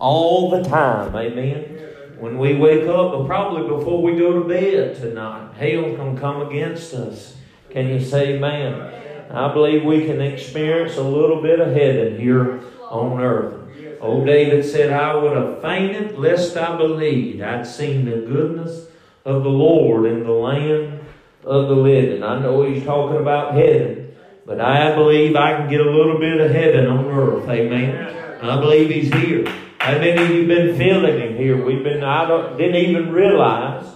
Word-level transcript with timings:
all 0.00 0.50
the 0.50 0.62
time. 0.68 1.14
Amen. 1.14 1.76
When 2.18 2.38
we 2.38 2.54
wake 2.56 2.86
up, 2.88 3.12
but 3.12 3.26
probably 3.26 3.68
before 3.68 4.02
we 4.02 4.16
go 4.16 4.42
to 4.42 4.48
bed 4.48 4.96
tonight, 4.96 5.54
hell 5.54 5.94
can 5.94 6.18
come 6.18 6.42
against 6.42 6.92
us. 6.92 7.36
Can 7.70 7.88
you 7.88 8.00
say 8.00 8.34
amen? 8.34 9.28
I 9.30 9.52
believe 9.52 9.84
we 9.84 10.06
can 10.06 10.20
experience 10.20 10.96
a 10.96 11.02
little 11.02 11.40
bit 11.40 11.60
of 11.60 11.72
heaven 11.72 12.18
here 12.18 12.60
on 12.90 13.20
earth. 13.20 13.54
Old 14.00 14.26
David 14.26 14.64
said, 14.64 14.90
I 14.92 15.14
would 15.14 15.36
have 15.36 15.62
fainted 15.62 16.18
lest 16.18 16.56
I 16.56 16.76
believed 16.76 17.42
I'd 17.42 17.66
seen 17.66 18.06
the 18.06 18.16
goodness 18.16 18.86
of 19.24 19.44
the 19.44 19.50
Lord 19.50 20.06
in 20.06 20.24
the 20.24 20.32
land 20.32 21.00
of 21.44 21.68
the 21.68 21.74
living. 21.74 22.22
I 22.22 22.38
know 22.40 22.62
he's 22.62 22.84
talking 22.84 23.18
about 23.18 23.54
heaven, 23.54 24.16
but 24.46 24.60
I 24.60 24.94
believe 24.94 25.36
I 25.36 25.56
can 25.56 25.70
get 25.70 25.80
a 25.80 25.90
little 25.90 26.18
bit 26.18 26.40
of 26.40 26.50
heaven 26.50 26.86
on 26.86 27.06
earth. 27.06 27.48
Amen. 27.48 28.40
I 28.42 28.58
believe 28.58 28.90
he's 28.90 29.12
here. 29.12 29.44
How 29.80 29.92
many 29.92 30.22
of 30.22 30.28
you 30.28 30.46
been 30.46 30.76
feeling 30.76 31.18
him 31.18 31.36
here? 31.38 31.64
We've 31.64 31.82
been, 31.82 32.04
I 32.04 32.28
don't, 32.28 32.58
didn't 32.58 32.76
even 32.76 33.12
realize, 33.12 33.86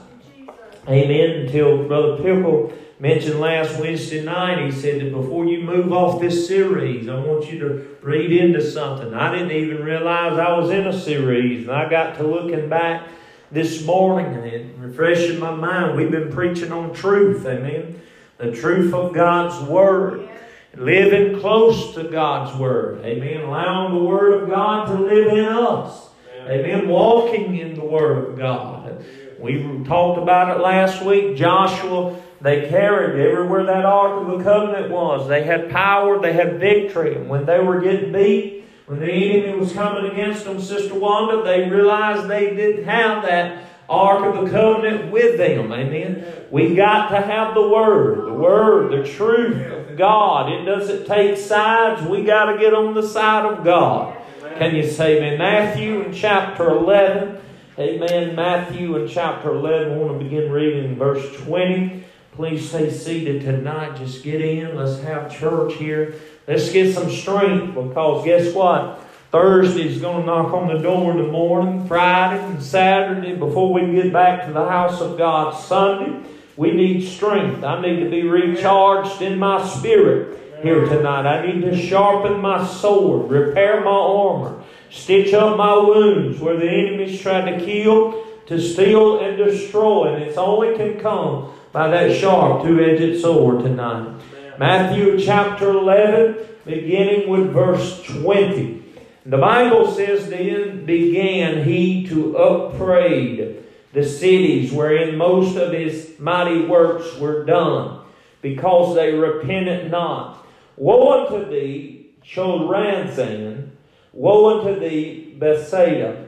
amen, 0.88 1.42
until 1.42 1.86
Brother 1.86 2.22
Pickle 2.22 2.72
mentioned 2.98 3.38
last 3.38 3.78
Wednesday 3.78 4.24
night. 4.24 4.64
He 4.64 4.72
said 4.72 5.02
that 5.02 5.12
before 5.12 5.44
you 5.44 5.62
move 5.62 5.92
off 5.92 6.22
this 6.22 6.48
series, 6.48 7.06
I 7.06 7.16
want 7.16 7.52
you 7.52 7.58
to 7.58 7.96
read 8.00 8.32
into 8.32 8.62
something. 8.62 9.12
I 9.12 9.30
didn't 9.30 9.52
even 9.52 9.84
realize 9.84 10.38
I 10.38 10.56
was 10.56 10.70
in 10.70 10.86
a 10.86 10.98
series, 10.98 11.68
and 11.68 11.76
I 11.76 11.90
got 11.90 12.16
to 12.16 12.26
looking 12.26 12.70
back 12.70 13.06
this 13.52 13.84
morning 13.84 14.34
and 14.34 14.46
it 14.46 14.74
refreshing 14.78 15.38
my 15.38 15.54
mind. 15.54 15.98
We've 15.98 16.10
been 16.10 16.32
preaching 16.32 16.72
on 16.72 16.94
truth, 16.94 17.44
amen. 17.44 18.00
The 18.38 18.52
truth 18.52 18.94
of 18.94 19.12
God's 19.12 19.62
Word. 19.68 20.30
Living 20.76 21.40
close 21.40 21.94
to 21.94 22.04
God's 22.04 22.56
Word. 22.58 23.04
Amen. 23.04 23.42
Allowing 23.42 23.94
the 23.94 24.04
Word 24.04 24.42
of 24.42 24.48
God 24.48 24.86
to 24.86 24.94
live 24.94 25.28
in 25.28 25.44
us. 25.44 26.08
Amen. 26.46 26.88
Walking 26.88 27.56
in 27.56 27.74
the 27.74 27.84
Word 27.84 28.30
of 28.30 28.38
God. 28.38 29.04
We 29.38 29.62
talked 29.84 30.20
about 30.20 30.56
it 30.56 30.62
last 30.62 31.04
week. 31.04 31.36
Joshua, 31.36 32.20
they 32.40 32.68
carried 32.68 33.20
everywhere 33.20 33.64
that 33.64 33.84
Ark 33.84 34.22
of 34.22 34.38
the 34.38 34.44
Covenant 34.44 34.90
was. 34.90 35.28
They 35.28 35.44
had 35.44 35.70
power, 35.70 36.20
they 36.20 36.32
had 36.32 36.58
victory. 36.58 37.16
And 37.16 37.28
when 37.28 37.46
they 37.46 37.58
were 37.58 37.80
getting 37.80 38.12
beat, 38.12 38.64
when 38.86 39.00
the 39.00 39.10
enemy 39.10 39.58
was 39.58 39.72
coming 39.72 40.10
against 40.10 40.44
them, 40.44 40.60
Sister 40.60 40.94
Wanda, 40.94 41.42
they 41.42 41.68
realized 41.68 42.28
they 42.28 42.54
didn't 42.54 42.84
have 42.84 43.22
that 43.22 43.64
Ark 43.88 44.34
of 44.34 44.44
the 44.44 44.50
Covenant 44.50 45.12
with 45.12 45.36
them. 45.36 45.72
Amen. 45.72 46.24
We 46.50 46.74
got 46.74 47.08
to 47.08 47.20
have 47.20 47.54
the 47.54 47.68
Word, 47.68 48.26
the 48.26 48.32
Word, 48.32 48.92
the 48.92 49.10
truth 49.10 49.70
of 49.70 49.96
God. 49.96 50.52
It 50.52 50.64
doesn't 50.64 51.06
take 51.06 51.36
sides. 51.36 52.06
We 52.06 52.24
got 52.24 52.52
to 52.52 52.58
get 52.58 52.72
on 52.74 52.94
the 52.94 53.06
side 53.06 53.44
of 53.44 53.64
God. 53.64 54.16
Can 54.58 54.74
you 54.76 54.88
say 54.88 55.16
amen? 55.18 55.38
Matthew 55.38 56.02
in 56.02 56.12
chapter 56.12 56.70
11. 56.70 57.38
Amen. 57.78 58.36
Matthew 58.36 58.96
in 58.96 59.08
chapter 59.08 59.50
11. 59.50 59.92
I 59.92 59.96
want 59.96 60.18
to 60.18 60.24
begin 60.24 60.50
reading 60.50 60.96
verse 60.96 61.36
20. 61.42 62.04
Please 62.32 62.68
stay 62.68 62.90
seated 62.90 63.42
tonight. 63.42 63.96
Just 63.96 64.22
get 64.22 64.40
in. 64.40 64.76
Let's 64.76 65.02
have 65.02 65.36
church 65.36 65.74
here. 65.74 66.14
Let's 66.46 66.70
get 66.70 66.94
some 66.94 67.10
strength 67.10 67.74
because 67.74 68.24
guess 68.24 68.54
what? 68.54 69.03
Thursday's 69.34 70.00
going 70.00 70.20
to 70.20 70.26
knock 70.26 70.54
on 70.54 70.68
the 70.68 70.80
door 70.80 71.10
in 71.10 71.16
the 71.16 71.26
morning, 71.26 71.88
Friday 71.88 72.40
and 72.40 72.62
Saturday, 72.62 73.34
before 73.34 73.72
we 73.72 73.92
get 73.92 74.12
back 74.12 74.46
to 74.46 74.52
the 74.52 74.64
house 74.64 75.00
of 75.00 75.18
God 75.18 75.60
Sunday. 75.60 76.24
We 76.56 76.70
need 76.70 77.04
strength. 77.04 77.64
I 77.64 77.80
need 77.80 77.98
to 78.04 78.08
be 78.08 78.22
recharged 78.22 79.22
in 79.22 79.36
my 79.40 79.66
spirit 79.66 80.62
here 80.62 80.84
tonight. 80.84 81.26
I 81.26 81.46
need 81.46 81.62
to 81.62 81.76
sharpen 81.76 82.40
my 82.40 82.64
sword, 82.64 83.28
repair 83.28 83.80
my 83.80 83.90
armor, 83.90 84.62
stitch 84.88 85.34
up 85.34 85.56
my 85.56 85.78
wounds 85.78 86.38
where 86.38 86.56
the 86.56 86.70
enemy's 86.70 87.20
trying 87.20 87.58
to 87.58 87.64
kill, 87.64 88.24
to 88.46 88.60
steal, 88.60 89.18
and 89.18 89.36
destroy. 89.36 90.14
And 90.14 90.22
it's 90.22 90.38
only 90.38 90.76
can 90.76 91.00
come 91.00 91.52
by 91.72 91.88
that 91.88 92.16
sharp 92.20 92.62
two-edged 92.62 93.20
sword 93.20 93.64
tonight. 93.64 94.14
Matthew 94.60 95.18
chapter 95.18 95.70
11, 95.70 96.36
beginning 96.64 97.28
with 97.28 97.52
verse 97.52 98.00
20. 98.04 98.83
The 99.26 99.38
Bible 99.38 99.90
says, 99.90 100.28
Then 100.28 100.84
began 100.84 101.64
he 101.64 102.06
to 102.08 102.36
upbraid 102.36 103.64
the 103.92 104.04
cities 104.04 104.72
wherein 104.72 105.16
most 105.16 105.56
of 105.56 105.72
his 105.72 106.14
mighty 106.18 106.66
works 106.66 107.16
were 107.16 107.44
done, 107.44 108.00
because 108.42 108.94
they 108.94 109.12
repented 109.12 109.90
not. 109.90 110.44
Woe 110.76 111.24
unto 111.24 111.48
thee, 111.48 112.10
Chorazin! 112.22 113.70
Woe 114.12 114.58
unto 114.58 114.78
thee, 114.78 115.34
Bethsaida! 115.38 116.26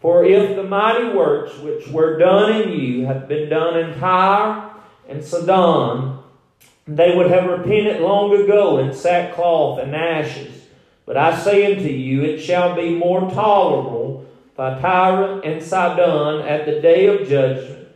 For 0.00 0.24
if 0.24 0.54
the 0.54 0.62
mighty 0.62 1.08
works 1.08 1.58
which 1.58 1.88
were 1.88 2.18
done 2.18 2.62
in 2.62 2.70
you 2.70 3.04
had 3.04 3.26
been 3.28 3.48
done 3.48 3.76
in 3.76 3.98
Tyre 3.98 4.70
and 5.08 5.24
Sidon, 5.24 6.20
they 6.86 7.16
would 7.16 7.30
have 7.30 7.50
repented 7.50 8.00
long 8.00 8.32
ago 8.32 8.78
in 8.78 8.94
sackcloth 8.94 9.80
and 9.80 9.94
ashes. 9.94 10.67
But 11.08 11.16
I 11.16 11.40
say 11.40 11.74
unto 11.74 11.88
you, 11.88 12.22
it 12.22 12.38
shall 12.38 12.76
be 12.76 12.94
more 12.94 13.30
tolerable 13.30 14.26
for 14.54 14.78
Tyre 14.78 15.40
and 15.40 15.62
Sidon 15.62 16.46
at 16.46 16.66
the 16.66 16.82
day 16.82 17.06
of 17.06 17.26
judgment 17.26 17.88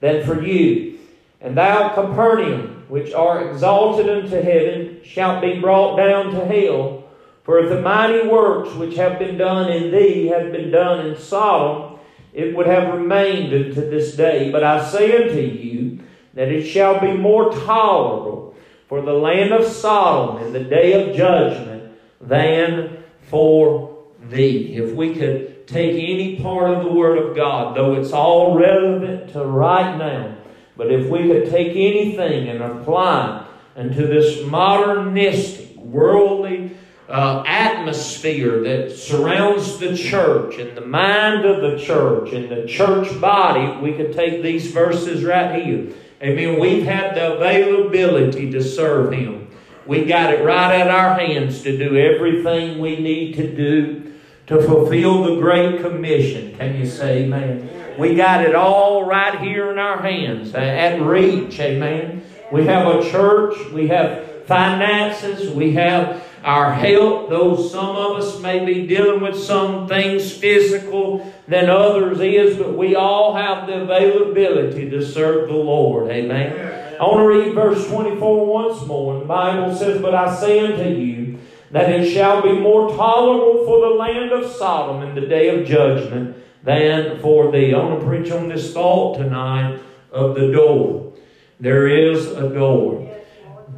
than 0.00 0.22
for 0.22 0.42
you. 0.42 0.98
And 1.40 1.56
thou, 1.56 1.94
Capernaum, 1.94 2.84
which 2.88 3.14
art 3.14 3.46
exalted 3.46 4.10
unto 4.10 4.42
heaven, 4.42 5.00
shalt 5.02 5.40
be 5.40 5.58
brought 5.58 5.96
down 5.96 6.32
to 6.32 6.44
hell. 6.44 7.04
For 7.42 7.58
if 7.58 7.70
the 7.70 7.80
mighty 7.80 8.28
works 8.28 8.74
which 8.74 8.96
have 8.96 9.18
been 9.18 9.38
done 9.38 9.72
in 9.72 9.90
thee 9.90 10.26
had 10.26 10.52
been 10.52 10.70
done 10.70 11.06
in 11.06 11.16
Sodom, 11.16 11.98
it 12.34 12.54
would 12.54 12.66
have 12.66 12.92
remained 12.92 13.54
unto 13.54 13.88
this 13.88 14.14
day. 14.14 14.52
But 14.52 14.62
I 14.62 14.86
say 14.86 15.16
unto 15.16 15.40
you 15.40 16.00
that 16.34 16.48
it 16.48 16.66
shall 16.66 17.00
be 17.00 17.14
more 17.14 17.50
tolerable 17.50 18.54
for 18.90 19.00
the 19.00 19.14
land 19.14 19.54
of 19.54 19.64
Sodom 19.64 20.44
in 20.44 20.52
the 20.52 20.64
day 20.64 20.92
of 20.92 21.16
judgment 21.16 21.77
than 22.20 23.04
for 23.22 23.98
thee. 24.28 24.76
If 24.76 24.94
we 24.94 25.14
could 25.14 25.66
take 25.66 25.92
any 25.92 26.40
part 26.40 26.70
of 26.70 26.84
the 26.84 26.92
Word 26.92 27.18
of 27.18 27.36
God, 27.36 27.76
though 27.76 27.94
it's 27.94 28.12
all 28.12 28.58
relevant 28.58 29.32
to 29.32 29.44
right 29.44 29.96
now, 29.96 30.36
but 30.76 30.92
if 30.92 31.10
we 31.10 31.28
could 31.28 31.50
take 31.50 31.70
anything 31.70 32.48
and 32.48 32.62
apply 32.62 33.44
it 33.76 33.80
into 33.80 34.06
this 34.06 34.44
modernistic, 34.46 35.68
worldly 35.76 36.76
uh, 37.08 37.42
atmosphere 37.46 38.62
that 38.62 38.94
surrounds 38.94 39.78
the 39.78 39.96
church 39.96 40.58
and 40.58 40.76
the 40.76 40.84
mind 40.84 41.44
of 41.44 41.62
the 41.62 41.82
church 41.82 42.32
and 42.32 42.50
the 42.50 42.66
church 42.66 43.18
body, 43.20 43.80
we 43.80 43.96
could 43.96 44.12
take 44.12 44.42
these 44.42 44.70
verses 44.70 45.24
right 45.24 45.64
here. 45.64 45.92
Amen. 46.22 46.60
We've 46.60 46.84
had 46.84 47.14
the 47.14 47.36
availability 47.36 48.50
to 48.50 48.62
serve 48.62 49.12
Him. 49.12 49.47
We 49.88 50.04
got 50.04 50.34
it 50.34 50.44
right 50.44 50.80
at 50.80 50.88
our 50.88 51.18
hands 51.18 51.62
to 51.62 51.76
do 51.76 51.96
everything 51.96 52.78
we 52.78 53.00
need 53.00 53.36
to 53.36 53.56
do 53.56 54.12
to 54.46 54.60
fulfill 54.60 55.24
the 55.24 55.40
Great 55.40 55.80
Commission. 55.80 56.54
Can 56.58 56.76
you 56.76 56.84
say 56.84 57.24
amen? 57.24 57.96
We 57.98 58.14
got 58.14 58.44
it 58.44 58.54
all 58.54 59.04
right 59.04 59.40
here 59.40 59.72
in 59.72 59.78
our 59.78 60.02
hands, 60.02 60.54
at 60.54 61.00
reach. 61.00 61.58
Amen. 61.58 62.22
We 62.52 62.66
have 62.66 62.86
a 62.86 63.10
church. 63.10 63.56
We 63.72 63.88
have 63.88 64.44
finances. 64.44 65.50
We 65.50 65.72
have 65.72 66.22
our 66.44 66.72
health, 66.72 67.30
though 67.30 67.56
some 67.56 67.96
of 67.96 68.18
us 68.18 68.40
may 68.40 68.66
be 68.66 68.86
dealing 68.86 69.22
with 69.22 69.42
some 69.42 69.88
things 69.88 70.30
physical 70.30 71.32
than 71.48 71.70
others 71.70 72.20
is, 72.20 72.58
but 72.58 72.76
we 72.76 72.94
all 72.94 73.34
have 73.34 73.66
the 73.66 73.82
availability 73.82 74.90
to 74.90 75.02
serve 75.02 75.48
the 75.48 75.54
Lord. 75.54 76.10
Amen. 76.10 76.77
I 77.00 77.04
want 77.04 77.20
to 77.20 77.26
read 77.26 77.54
verse 77.54 77.86
24 77.88 78.46
once 78.46 78.84
more. 78.86 79.20
The 79.20 79.24
Bible 79.24 79.74
says, 79.74 80.02
But 80.02 80.14
I 80.14 80.34
say 80.34 80.60
unto 80.60 80.88
you 80.88 81.38
that 81.70 81.90
it 81.90 82.12
shall 82.12 82.42
be 82.42 82.52
more 82.52 82.88
tolerable 82.96 83.64
for 83.64 83.80
the 83.88 83.94
land 83.94 84.32
of 84.32 84.50
Sodom 84.50 85.02
in 85.02 85.14
the 85.14 85.28
day 85.28 85.48
of 85.48 85.66
judgment 85.66 86.36
than 86.64 87.20
for 87.20 87.52
thee. 87.52 87.72
I 87.72 87.78
want 87.78 88.00
to 88.00 88.06
preach 88.06 88.32
on 88.32 88.48
this 88.48 88.72
thought 88.72 89.18
tonight 89.18 89.80
of 90.10 90.34
the 90.34 90.50
door. 90.50 91.14
There 91.60 91.86
is 91.86 92.26
a 92.26 92.48
door. 92.48 93.04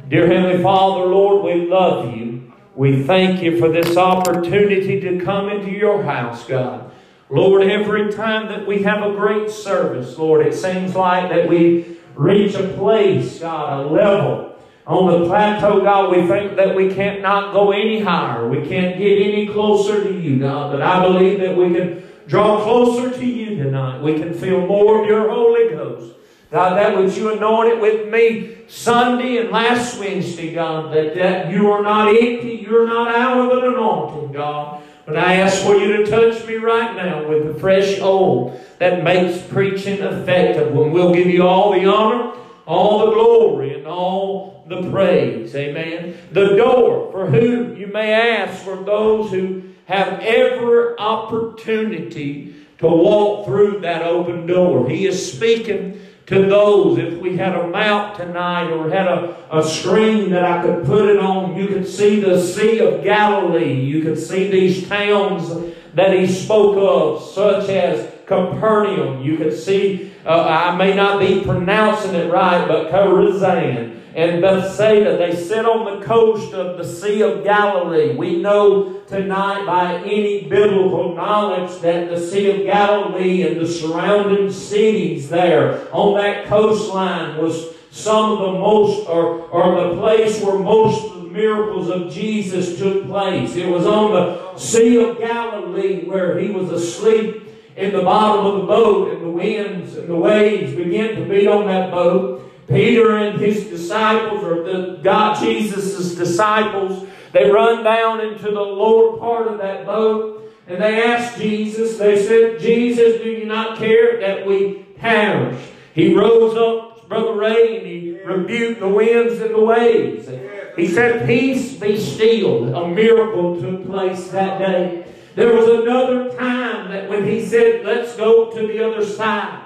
Dear 0.07 0.27
Heavenly 0.27 0.63
Father, 0.63 1.05
Lord, 1.05 1.43
we 1.43 1.67
love 1.67 2.15
you. 2.15 2.53
We 2.75 3.03
thank 3.03 3.41
you 3.43 3.59
for 3.59 3.69
this 3.69 3.97
opportunity 3.97 4.99
to 5.01 5.23
come 5.23 5.49
into 5.49 5.69
your 5.71 6.03
house, 6.03 6.45
God. 6.45 6.91
Lord, 7.29 7.63
every 7.63 8.11
time 8.11 8.47
that 8.47 8.65
we 8.65 8.83
have 8.83 9.03
a 9.03 9.15
great 9.15 9.49
service, 9.49 10.17
Lord, 10.17 10.45
it 10.45 10.53
seems 10.53 10.95
like 10.95 11.29
that 11.29 11.47
we 11.47 11.97
reach 12.21 12.55
a 12.55 12.67
place, 12.69 13.39
God, 13.39 13.85
a 13.85 13.89
level 13.89 14.51
on 14.87 15.21
the 15.21 15.27
plateau, 15.27 15.81
God, 15.81 16.11
we 16.11 16.27
think 16.27 16.55
that 16.55 16.75
we 16.75 16.93
can't 16.93 17.21
not 17.21 17.53
go 17.53 17.71
any 17.71 18.01
higher. 18.01 18.47
We 18.47 18.67
can't 18.67 18.97
get 18.97 19.21
any 19.21 19.47
closer 19.47 20.03
to 20.03 20.13
you, 20.13 20.39
God. 20.39 20.71
But 20.71 20.81
I 20.81 21.01
believe 21.03 21.39
that 21.39 21.55
we 21.55 21.73
can 21.73 22.03
draw 22.27 22.61
closer 22.63 23.09
to 23.09 23.25
you 23.25 23.63
tonight. 23.63 24.01
We 24.01 24.15
can 24.15 24.33
feel 24.33 24.65
more 24.65 25.01
of 25.01 25.07
your 25.07 25.29
Holy 25.29 25.69
Ghost. 25.69 26.15
God, 26.49 26.77
that 26.77 26.97
which 26.97 27.15
you 27.15 27.31
anointed 27.31 27.79
with 27.79 28.11
me 28.11 28.57
Sunday 28.67 29.37
and 29.37 29.51
last 29.51 29.97
Wednesday, 29.97 30.53
God, 30.53 30.93
that, 30.93 31.15
that 31.15 31.51
you 31.51 31.71
are 31.71 31.81
not 31.81 32.09
empty, 32.09 32.59
you're 32.61 32.87
not 32.87 33.15
out 33.15 33.37
of 33.37 33.57
an 33.57 33.73
anointing, 33.73 34.33
God. 34.33 34.80
But 35.05 35.17
I 35.17 35.35
ask 35.35 35.63
for 35.63 35.75
you 35.75 35.97
to 35.97 36.05
touch 36.09 36.45
me 36.45 36.55
right 36.55 36.95
now 36.95 37.27
with 37.27 37.47
the 37.47 37.59
fresh 37.59 37.99
oil 37.99 38.59
that 38.79 39.03
makes 39.03 39.41
preaching 39.47 39.99
effective. 39.99 40.75
And 40.75 40.93
we'll 40.93 41.13
give 41.13 41.27
you 41.27 41.47
all 41.47 41.73
the 41.73 41.85
honor, 41.85 42.33
all 42.65 43.05
the 43.05 43.11
glory, 43.13 43.75
and 43.75 43.87
all 43.87 44.63
the 44.67 44.89
praise. 44.89 45.55
Amen. 45.55 46.17
The 46.31 46.55
door 46.55 47.11
for 47.11 47.25
whom 47.27 47.77
you 47.77 47.87
may 47.87 48.13
ask 48.13 48.63
for 48.63 48.75
those 48.77 49.31
who 49.31 49.63
have 49.85 50.19
every 50.21 50.97
opportunity 50.97 52.55
to 52.77 52.87
walk 52.87 53.45
through 53.45 53.81
that 53.81 54.03
open 54.03 54.47
door. 54.47 54.89
He 54.89 55.05
is 55.05 55.33
speaking 55.33 55.99
to 56.27 56.45
those. 56.45 56.97
If 56.97 57.19
we 57.19 57.37
had 57.37 57.55
a 57.55 57.67
map 57.67 58.17
tonight 58.17 58.71
or 58.71 58.89
had 58.89 59.07
a, 59.07 59.35
a 59.51 59.63
screen 59.63 60.31
that 60.31 60.43
I 60.43 60.61
could 60.61 60.85
put 60.85 61.09
it 61.09 61.19
on, 61.19 61.55
you 61.55 61.67
could 61.67 61.87
see 61.87 62.19
the 62.19 62.41
Sea 62.41 62.79
of 62.79 63.03
Galilee. 63.03 63.73
You 63.73 64.01
could 64.01 64.17
see 64.17 64.49
these 64.49 64.87
towns 64.87 65.49
that 65.93 66.17
he 66.17 66.27
spoke 66.27 66.77
of, 66.77 67.29
such 67.31 67.69
as 67.69 68.11
Capernaum. 68.25 69.21
You 69.21 69.37
could 69.37 69.57
see, 69.57 70.13
uh, 70.25 70.45
I 70.47 70.75
may 70.77 70.95
not 70.95 71.19
be 71.19 71.41
pronouncing 71.41 72.15
it 72.15 72.31
right, 72.31 72.65
but 72.67 72.91
Chorazin 72.91 73.90
and 74.15 74.41
Bethsaida. 74.41 75.17
They 75.17 75.35
sit 75.35 75.65
on 75.65 75.99
the 75.99 76.05
coast 76.05 76.53
of 76.53 76.77
the 76.77 76.83
Sea 76.83 77.21
of 77.21 77.43
Galilee. 77.43 78.15
We 78.15 78.41
know 78.41 78.99
tonight 79.07 79.65
by 79.65 79.95
any 80.03 80.47
biblical 80.47 81.15
knowledge 81.15 81.79
that 81.81 82.09
the 82.09 82.19
Sea 82.19 82.61
of 82.61 82.65
Galilee 82.65 83.47
and 83.47 83.59
the 83.59 83.67
surrounding 83.67 84.51
cities 84.51 85.29
there 85.29 85.93
on 85.93 86.17
that 86.17 86.45
coastline 86.47 87.37
was 87.41 87.75
some 87.91 88.31
of 88.31 88.39
the 88.39 88.51
most, 88.59 89.07
or, 89.07 89.41
or 89.49 89.89
the 89.89 89.99
place 89.99 90.41
where 90.41 90.59
most 90.59 91.11
of 91.11 91.23
the 91.23 91.29
miracles 91.29 91.89
of 91.89 92.11
Jesus 92.11 92.77
took 92.77 93.05
place. 93.07 93.55
It 93.55 93.67
was 93.67 93.85
on 93.85 94.11
the 94.11 94.57
Sea 94.57 95.03
of 95.03 95.17
Galilee 95.19 96.05
where 96.05 96.37
he 96.39 96.51
was 96.51 96.69
asleep 96.69 97.47
in 97.75 97.93
the 97.93 98.01
bottom 98.01 98.45
of 98.45 98.61
the 98.61 98.67
boat 98.67 99.13
and 99.13 99.21
the 99.21 99.29
winds 99.29 99.95
and 99.95 100.07
the 100.09 100.15
waves 100.15 100.73
began 100.75 101.15
to 101.15 101.25
beat 101.25 101.47
on 101.47 101.67
that 101.67 101.91
boat. 101.91 102.40
Peter 102.71 103.17
and 103.17 103.39
his 103.39 103.65
disciples, 103.65 104.43
or 104.43 104.63
the 104.63 104.99
God 105.03 105.39
Jesus' 105.39 106.15
disciples, 106.15 107.07
they 107.31 107.49
run 107.49 107.83
down 107.83 108.21
into 108.21 108.45
the 108.45 108.61
lower 108.61 109.17
part 109.17 109.47
of 109.47 109.57
that 109.59 109.85
boat 109.85 110.41
and 110.71 110.81
they 110.81 111.03
ask 111.03 111.37
Jesus, 111.37 111.97
they 111.97 112.25
said, 112.25 112.61
Jesus, 112.61 113.21
do 113.21 113.29
you 113.29 113.45
not 113.45 113.77
care 113.77 114.19
that 114.21 114.45
we 114.45 114.85
perish? 114.95 115.61
He 115.93 116.15
rose 116.15 116.55
up, 116.55 117.09
Brother 117.09 117.33
Ray, 117.33 117.77
and 117.77 117.85
he 117.85 118.21
rebuked 118.23 118.79
the 118.79 118.87
winds 118.87 119.41
and 119.41 119.53
the 119.53 119.59
waves. 119.59 120.29
He 120.77 120.87
said, 120.87 121.27
Peace 121.27 121.73
be 121.73 121.99
still. 121.99 122.73
A 122.73 122.87
miracle 122.87 123.59
took 123.59 123.85
place 123.85 124.29
that 124.29 124.59
day. 124.59 125.05
There 125.35 125.53
was 125.53 125.67
another 125.67 126.29
time 126.37 126.89
that 126.91 127.09
when 127.09 127.25
he 127.25 127.45
said, 127.45 127.85
Let's 127.85 128.15
go 128.15 128.49
to 128.51 128.67
the 128.67 128.81
other 128.85 129.05
side, 129.05 129.61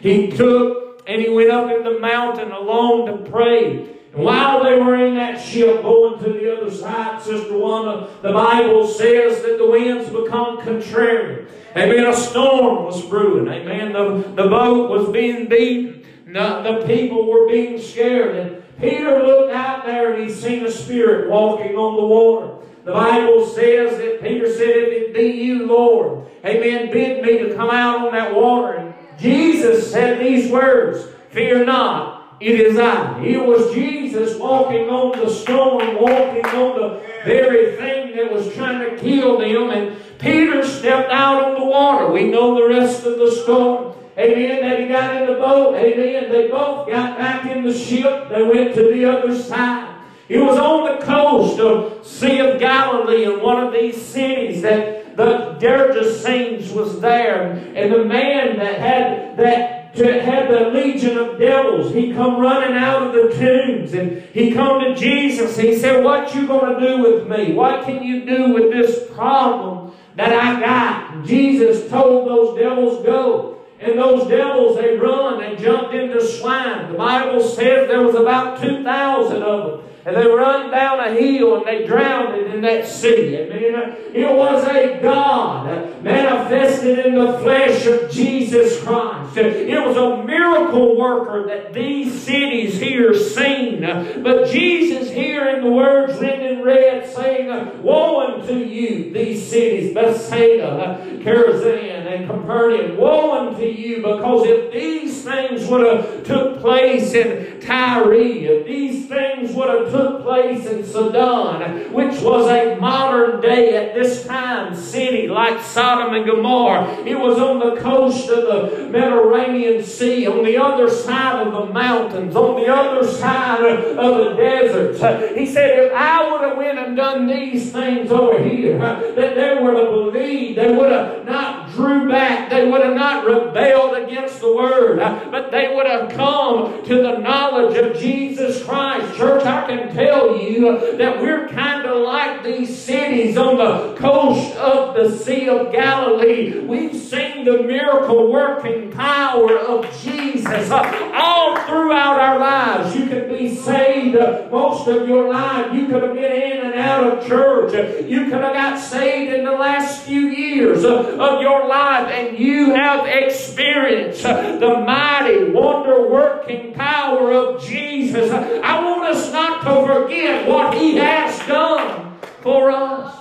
he 0.00 0.32
took 0.32 0.87
and 1.08 1.22
he 1.22 1.30
went 1.30 1.50
up 1.50 1.70
in 1.70 1.82
the 1.82 1.98
mountain 1.98 2.52
alone 2.52 3.06
to 3.06 3.30
pray. 3.30 3.96
And 4.12 4.22
while 4.22 4.62
they 4.62 4.78
were 4.78 5.06
in 5.06 5.14
that 5.14 5.40
ship 5.40 5.82
going 5.82 6.22
to 6.22 6.32
the 6.32 6.56
other 6.56 6.70
side, 6.70 7.22
Sister 7.22 7.56
Wanda, 7.56 8.10
the 8.20 8.32
Bible 8.32 8.86
says 8.86 9.42
that 9.42 9.56
the 9.56 9.68
winds 9.68 10.10
become 10.10 10.60
contrary. 10.60 11.46
Amen. 11.74 12.06
A 12.06 12.14
storm 12.14 12.84
was 12.84 13.02
brewing. 13.06 13.48
Amen. 13.48 13.92
The, 13.92 14.42
the 14.42 14.48
boat 14.48 14.90
was 14.90 15.08
being 15.08 15.48
beaten. 15.48 16.04
The, 16.26 16.62
the 16.62 16.86
people 16.86 17.26
were 17.26 17.48
being 17.48 17.80
scared. 17.80 18.36
And 18.36 18.62
Peter 18.78 19.22
looked 19.22 19.54
out 19.54 19.86
there 19.86 20.12
and 20.12 20.22
he 20.22 20.30
seen 20.30 20.66
a 20.66 20.70
spirit 20.70 21.30
walking 21.30 21.74
on 21.74 21.96
the 21.96 22.06
water. 22.06 22.66
The 22.84 22.92
Bible 22.92 23.46
says 23.46 23.96
that 23.98 24.20
Peter 24.22 24.50
said, 24.50 24.68
If 24.68 24.92
it 24.92 25.14
be 25.14 25.28
you, 25.28 25.66
Lord, 25.66 26.26
amen, 26.44 26.90
bid 26.90 27.22
me 27.22 27.38
to 27.38 27.54
come 27.54 27.70
out 27.70 28.06
on 28.06 28.12
that 28.12 28.34
water. 28.34 28.74
And 28.74 28.94
Jesus 29.18 29.90
said 29.90 30.20
these 30.20 30.50
words, 30.50 31.06
Fear 31.30 31.66
not, 31.66 32.36
it 32.40 32.60
is 32.60 32.78
I. 32.78 33.20
It 33.24 33.44
was 33.44 33.74
Jesus 33.74 34.38
walking 34.38 34.88
on 34.88 35.18
the 35.18 35.28
storm, 35.28 36.00
walking 36.00 36.46
on 36.46 36.78
the 36.78 37.02
very 37.24 37.76
thing 37.76 38.16
that 38.16 38.32
was 38.32 38.54
trying 38.54 38.88
to 38.88 38.96
kill 38.96 39.38
them. 39.38 39.70
And 39.70 39.96
Peter 40.18 40.64
stepped 40.64 41.10
out 41.10 41.42
on 41.42 41.58
the 41.58 41.64
water. 41.64 42.12
We 42.12 42.30
know 42.30 42.54
the 42.54 42.68
rest 42.68 43.04
of 43.04 43.18
the 43.18 43.30
story. 43.30 43.94
Amen. 44.16 44.62
That 44.62 44.80
he 44.80 44.88
got 44.88 45.20
in 45.20 45.28
the 45.28 45.34
boat. 45.34 45.74
Amen. 45.76 46.30
They 46.30 46.48
both 46.48 46.88
got 46.88 47.18
back 47.18 47.46
in 47.46 47.64
the 47.64 47.76
ship. 47.76 48.28
They 48.28 48.42
went 48.42 48.74
to 48.74 48.82
the 48.82 49.04
other 49.04 49.36
side. 49.36 49.96
It 50.28 50.38
was 50.38 50.58
on 50.58 50.98
the 50.98 51.04
coast 51.04 51.58
of 51.58 52.06
Sea 52.06 52.40
of 52.40 52.60
Galilee 52.60 53.24
in 53.24 53.40
one 53.40 53.66
of 53.66 53.72
these 53.72 54.00
cities 54.00 54.62
that 54.62 54.97
the 55.18 55.56
Gergesenes 55.58 56.72
was 56.72 57.00
there, 57.00 57.60
and 57.74 57.92
the 57.92 58.04
man 58.04 58.56
that 58.58 58.78
had 58.78 59.36
that 59.36 59.74
had 59.96 60.48
the 60.48 60.70
legion 60.70 61.18
of 61.18 61.40
devils, 61.40 61.92
he 61.92 62.12
come 62.12 62.40
running 62.40 62.76
out 62.76 63.02
of 63.02 63.12
the 63.12 63.34
tombs, 63.36 63.94
and 63.94 64.22
he 64.32 64.52
come 64.52 64.78
to 64.80 64.94
Jesus. 64.94 65.58
He 65.58 65.74
said, 65.74 66.04
"What 66.04 66.36
you 66.36 66.46
gonna 66.46 66.78
do 66.78 67.02
with 67.02 67.26
me? 67.26 67.52
What 67.52 67.82
can 67.82 68.00
you 68.00 68.20
do 68.20 68.54
with 68.54 68.70
this 68.70 69.10
problem 69.10 69.90
that 70.14 70.32
I 70.32 70.60
got?" 70.60 71.26
Jesus 71.26 71.90
told 71.90 72.28
those 72.28 72.56
devils, 72.56 73.04
"Go." 73.04 73.56
And 73.80 73.98
those 73.98 74.28
devils, 74.28 74.78
they 74.78 74.96
run 74.96 75.40
They 75.40 75.56
jumped 75.56 75.94
into 75.94 76.20
swine. 76.20 76.92
The 76.92 76.98
Bible 76.98 77.40
says 77.40 77.88
there 77.88 78.02
was 78.02 78.14
about 78.14 78.60
2,000 78.60 79.42
of 79.42 79.66
them. 79.66 79.80
And 80.08 80.16
they 80.16 80.26
run 80.26 80.70
down 80.70 81.00
a 81.00 81.12
hill 81.12 81.58
and 81.58 81.66
they 81.66 81.86
drowned 81.86 82.40
in 82.40 82.62
that 82.62 82.88
sea. 82.88 83.36
Amen. 83.36 83.94
It 84.14 84.34
was 84.34 84.64
a 84.64 84.98
God 85.02 86.02
manifested 86.02 87.04
in 87.04 87.14
the 87.14 87.38
flesh 87.40 87.84
of 87.84 88.10
Jesus 88.10 88.82
Christ. 88.82 89.36
It 89.36 89.86
was 89.86 89.98
a 89.98 90.24
miracle 90.24 90.96
worker 90.96 91.46
that 91.48 91.74
these 91.74 92.22
cities 92.22 92.80
here 92.80 93.12
seen. 93.12 93.82
But 94.22 94.48
Jesus 94.48 95.10
here 95.10 95.46
in 95.50 95.62
the 95.62 95.70
words 95.70 96.18
written 96.18 96.40
in 96.40 96.62
red 96.62 97.06
saying, 97.14 97.82
Woe 97.82 98.32
unto 98.32 98.54
you, 98.54 99.12
these 99.12 99.46
cities, 99.46 99.92
Bethsaida, 99.92 101.04
Chorazin, 101.18 102.06
and 102.06 102.26
Capernaum. 102.26 102.96
Woe 102.96 103.46
unto 103.46 103.64
you, 103.64 103.96
because 103.96 104.46
if 104.46 104.72
these 104.72 105.22
things 105.22 105.66
would 105.66 105.86
have 105.86 106.24
took 106.24 106.60
place 106.60 107.12
in 107.12 107.60
Tyre, 107.60 108.14
if 108.14 108.66
these 108.66 109.06
things 109.06 109.52
would 109.54 109.68
have 109.68 109.90
took 109.98 110.22
place 110.22 110.64
in 110.66 110.84
Sidon, 110.84 111.92
which 111.92 112.20
was 112.20 112.48
a 112.48 112.76
modern 112.76 113.40
day 113.40 113.74
at 113.74 113.94
this 113.94 114.24
time 114.24 114.74
city 114.74 115.26
like 115.26 115.60
Sodom 115.60 116.14
and 116.14 116.24
Gomorrah. 116.24 116.86
It 117.04 117.18
was 117.18 117.38
on 117.38 117.58
the 117.58 117.80
coast 117.80 118.30
of 118.30 118.44
the 118.46 118.88
Mediterranean 118.88 119.82
Sea, 119.82 120.28
on 120.28 120.44
the 120.44 120.56
other 120.56 120.88
side 120.88 121.44
of 121.44 121.52
the 121.52 121.72
mountains, 121.72 122.36
on 122.36 122.60
the 122.60 122.72
other 122.72 123.06
side 123.06 123.64
of 123.64 124.18
the 124.18 124.34
deserts. 124.36 125.00
He 125.36 125.46
said, 125.46 125.78
if 125.80 125.92
I 125.92 126.30
would 126.30 126.42
have 126.42 126.56
went 126.56 126.78
and 126.78 126.96
done 126.96 127.26
these 127.26 127.72
things 127.72 128.12
over 128.12 128.40
here, 128.40 128.78
that 128.78 129.34
they 129.34 129.58
would 129.60 129.74
have 129.74 129.90
believed, 129.90 130.58
they 130.58 130.70
would 130.70 130.92
have 130.92 131.24
not 131.24 131.57
drew 131.78 132.08
back, 132.08 132.50
they 132.50 132.68
would 132.68 132.82
have 132.82 132.96
not 132.96 133.24
rebelled 133.24 133.96
against 133.96 134.40
the 134.40 134.52
word, 134.52 134.98
uh, 134.98 135.28
but 135.30 135.52
they 135.52 135.72
would 135.74 135.86
have 135.86 136.10
come 136.10 136.84
to 136.84 136.94
the 136.96 137.18
knowledge 137.18 137.76
of 137.76 137.96
Jesus 137.96 138.64
Christ. 138.64 139.16
Church, 139.16 139.44
I 139.46 139.64
can 139.68 139.94
tell 139.94 140.36
you 140.36 140.96
that 140.96 141.20
we're 141.20 141.48
kind 141.48 141.86
of 141.86 142.02
like 142.04 142.42
these 142.42 142.76
cities 142.76 143.36
on 143.36 143.58
the 143.58 143.94
coast 143.94 144.56
of 144.56 144.96
the 144.96 145.16
Sea 145.16 145.48
of 145.48 145.70
Galilee. 145.70 146.58
We've 146.58 146.96
seen 146.96 147.44
the 147.44 147.62
miracle 147.62 148.32
working 148.32 148.90
power 148.90 149.56
of 149.56 149.84
Jesus 150.02 150.70
uh, 150.70 151.12
all 151.14 151.56
throughout 151.66 152.18
our 152.18 152.40
lives. 152.40 152.96
You 152.96 153.06
could 153.06 153.28
be 153.28 153.54
saved 153.54 154.16
uh, 154.16 154.48
most 154.50 154.88
of 154.88 155.08
your 155.08 155.32
life. 155.32 155.72
You 155.72 155.86
could 155.86 156.02
have 156.02 156.14
been 156.14 156.32
in 156.32 156.66
and 156.66 156.74
out 156.74 157.04
of 157.04 157.26
church. 157.26 157.72
You 158.08 158.24
could 158.24 158.40
have 158.42 158.54
got 158.54 158.80
saved 158.80 159.32
in 159.32 159.44
the 159.44 159.52
last 159.52 160.02
few 160.02 160.28
years 160.28 160.84
of 160.84 161.40
your 161.40 161.58
life, 161.60 161.67
and 161.72 162.38
you 162.38 162.74
have 162.74 163.06
experienced 163.06 164.22
the 164.22 164.82
mighty, 164.86 165.50
wonder 165.50 166.08
working 166.08 166.74
power 166.74 167.32
of 167.32 167.62
Jesus. 167.62 168.30
I 168.30 168.84
want 168.84 169.04
us 169.04 169.32
not 169.32 169.62
to 169.62 169.92
forget 169.92 170.48
what 170.48 170.74
He 170.74 170.96
has 170.96 171.38
done 171.46 172.16
for 172.40 172.70
us. 172.70 173.14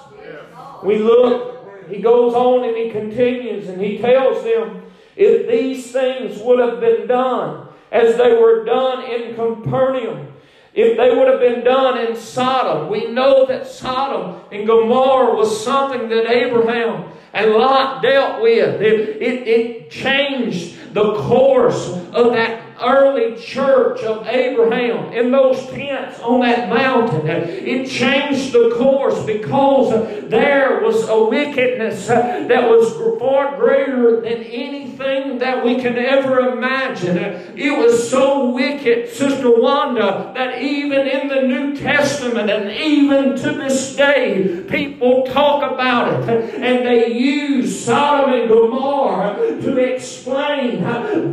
We 0.83 0.99
look, 0.99 1.87
He 1.89 2.01
goes 2.01 2.33
on 2.33 2.63
and 2.63 2.77
He 2.77 2.91
continues 2.91 3.67
and 3.67 3.81
He 3.81 3.97
tells 3.97 4.43
them 4.43 4.83
if 5.15 5.49
these 5.49 5.91
things 5.91 6.39
would 6.41 6.59
have 6.59 6.79
been 6.79 7.07
done 7.07 7.67
as 7.91 8.17
they 8.17 8.33
were 8.33 8.63
done 8.63 9.03
in 9.03 9.35
Capernaum, 9.35 10.33
if 10.77 10.95
they 10.95 11.09
would 11.09 11.27
have 11.27 11.39
been 11.39 11.63
done 11.63 11.97
in 11.97 12.15
Sodom, 12.15 12.87
we 12.87 13.07
know 13.07 13.47
that 13.47 13.65
Sodom 13.65 14.43
and 14.51 14.67
Gomorrah 14.67 15.35
was 15.35 15.63
something 15.63 16.07
that 16.07 16.29
Abraham 16.29 17.05
and 17.33 17.51
Lot 17.53 18.03
dealt 18.03 18.43
with. 18.43 18.79
It, 18.79 19.19
it, 19.19 19.47
it 19.47 19.89
changed 19.89 20.93
the 20.93 21.15
course 21.15 21.87
of 22.13 22.33
that 22.33 22.66
early 22.81 23.35
church 23.41 24.03
of 24.03 24.27
Abraham 24.27 25.11
in 25.13 25.31
those 25.31 25.65
tents 25.67 26.19
on 26.19 26.41
that 26.41 26.69
mountain. 26.69 27.27
It 27.27 27.89
changed 27.89 28.53
the 28.53 28.75
course 28.77 29.23
because 29.25 29.89
there 30.29 30.81
was 30.81 31.07
a 31.09 31.23
wickedness 31.23 32.07
that 32.07 32.69
was 32.69 32.93
far 33.19 33.57
greater 33.57 34.21
than 34.21 34.43
anything 34.43 35.39
that 35.39 35.63
we 35.65 35.75
can 35.75 35.97
ever 35.97 36.51
imagine. 36.51 37.17
It 37.55 37.77
was 37.77 38.09
so 38.09 38.51
wicked, 38.51 39.09
Sister 39.09 39.49
Wanda, 39.59 40.31
that 40.35 40.61
even 40.61 41.07
in 41.07 41.27
the 41.27 41.41
New 41.41 41.75
Testament 41.75 42.49
and 42.49 42.71
even 42.71 43.35
to 43.37 43.51
this 43.53 43.95
day, 43.95 44.63
people 44.69 45.25
talk 45.25 45.71
about 45.71 46.29
it 46.29 46.55
and 46.55 46.85
they 46.85 47.11
use 47.11 47.83
Sodom 47.83 48.33
and 48.33 48.49
Gomorrah 48.49 49.61
to 49.61 49.77
explain 49.77 50.83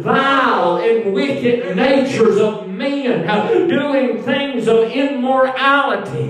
vile 0.02 0.76
and 0.78 1.12
wicked 1.12 1.33
natures 1.42 2.38
of 2.38 2.68
men 2.68 3.26
doing 3.68 4.22
things 4.22 4.68
of 4.68 4.90
immorality, 4.90 6.28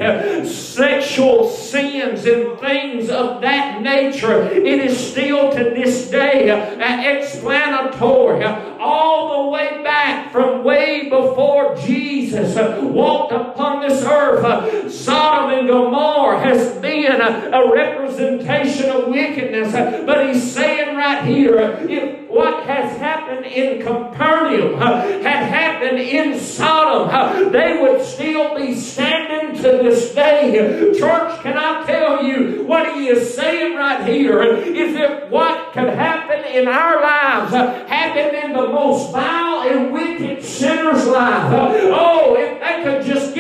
sexual 0.49 1.49
sins, 1.49 2.25
and 2.27 2.59
things 2.59 3.09
of 3.11 3.41
that 3.41 3.83
nature. 3.83 4.43
It 4.43 4.81
is 4.81 4.97
still 5.13 5.51
to 5.53 5.65
this 5.65 6.11
day 6.11 6.51
uh, 6.51 7.19
explanatory 7.19 8.45
all 8.79 9.45
the 9.45 9.51
way 9.51 9.83
back 9.83 10.31
from 10.33 10.65
way 10.65 11.09
before 11.09 11.77
Jesus 11.77 12.57
uh, 12.57 12.81
walked 12.83 13.33
upon 13.33 13.87
this 13.87 14.03
earth. 14.03 14.45
Uh, 14.45 14.91
Sodom 14.91 15.59
and 15.59 15.69
Gomorrah 15.69 16.41
has 16.41 16.77
been 16.79 17.21
a 17.21 17.73
representation 17.73 18.91
of 18.91 19.09
wickedness, 19.09 19.73
but 20.07 20.29
he's 20.29 20.53
saying 20.53 20.97
right 20.97 21.25
here 21.25 21.79
if 21.89 22.24
what 22.35 22.67
has 22.67 22.99
happened 22.99 23.47
in 23.47 23.81
Capernaum 23.83 24.81
had 24.81 25.47
happened 25.47 25.99
in 25.99 26.39
Sodom, 26.39 27.53
they 27.53 27.79
would 27.81 28.05
still 28.05 28.57
be 28.57 28.75
standing 28.75 29.57
to 29.57 29.63
this 29.63 30.15
day. 30.15 30.53
Church, 30.99 31.41
can 31.43 31.57
I 31.57 31.85
tell 31.87 32.25
you 32.25 32.65
what 32.65 32.97
he 32.97 33.09
is 33.09 33.35
saying 33.35 33.77
right 33.77 34.07
here 34.07 34.43
is 34.43 34.97
if 34.97 35.31
what 35.31 35.73
could 35.73 35.91
happen 35.91 36.45
in 36.45 36.67
our 36.67 37.01
lives 37.01 37.53
happened 37.89 38.37
in 38.37 38.53
the 38.53 38.69
most 38.69 39.13
vile 39.13 39.69
and 39.69 39.93
wicked 39.93 40.45
sinner's 40.45 41.07
life. 41.07 41.53
Oh, 41.53 42.37
if 42.37 42.61
they 42.61 42.83
could 42.83 43.05
just 43.07 43.34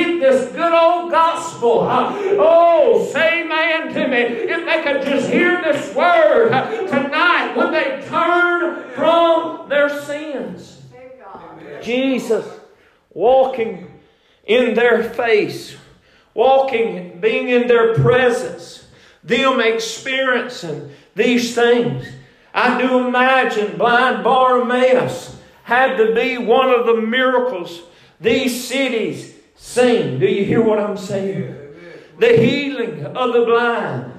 gospel. 1.54 1.87
Oh, 2.38 3.08
say 3.12 3.44
man 3.44 3.92
to 3.94 4.08
me. 4.08 4.18
If 4.18 4.64
they 4.64 4.82
could 4.82 5.06
just 5.06 5.30
hear 5.30 5.62
this 5.62 5.94
word 5.94 6.50
tonight, 6.88 7.54
would 7.56 7.73
they 7.73 8.04
turn 8.08 8.90
from 8.90 9.68
their 9.68 9.88
sins? 9.88 10.82
Jesus 11.82 12.46
walking 13.11 13.90
in 14.44 14.75
their 14.75 15.02
face, 15.02 15.76
walking, 16.32 17.20
being 17.20 17.49
in 17.49 17.68
their 17.68 17.94
presence, 17.94 18.87
them 19.23 19.61
experiencing 19.61 20.90
these 21.14 21.54
things. 21.54 22.06
I 22.52 22.80
do 22.80 23.06
imagine 23.06 23.76
blind 23.76 24.25
Bartimaeus 24.25 25.37
had 25.64 25.96
to 25.96 26.14
be 26.14 26.38
one 26.38 26.70
of 26.70 26.87
the 26.87 27.00
miracles 27.00 27.82
these 28.20 28.66
cities 28.66 29.34
sing. 29.54 30.18
Do 30.18 30.26
you 30.26 30.44
hear 30.44 30.62
what 30.62 30.78
I'm 30.78 30.96
saying? 30.96 31.56
The 32.18 32.37
healing 32.37 33.04
of 33.04 33.32
the 33.32 33.44
blind, 33.44 34.12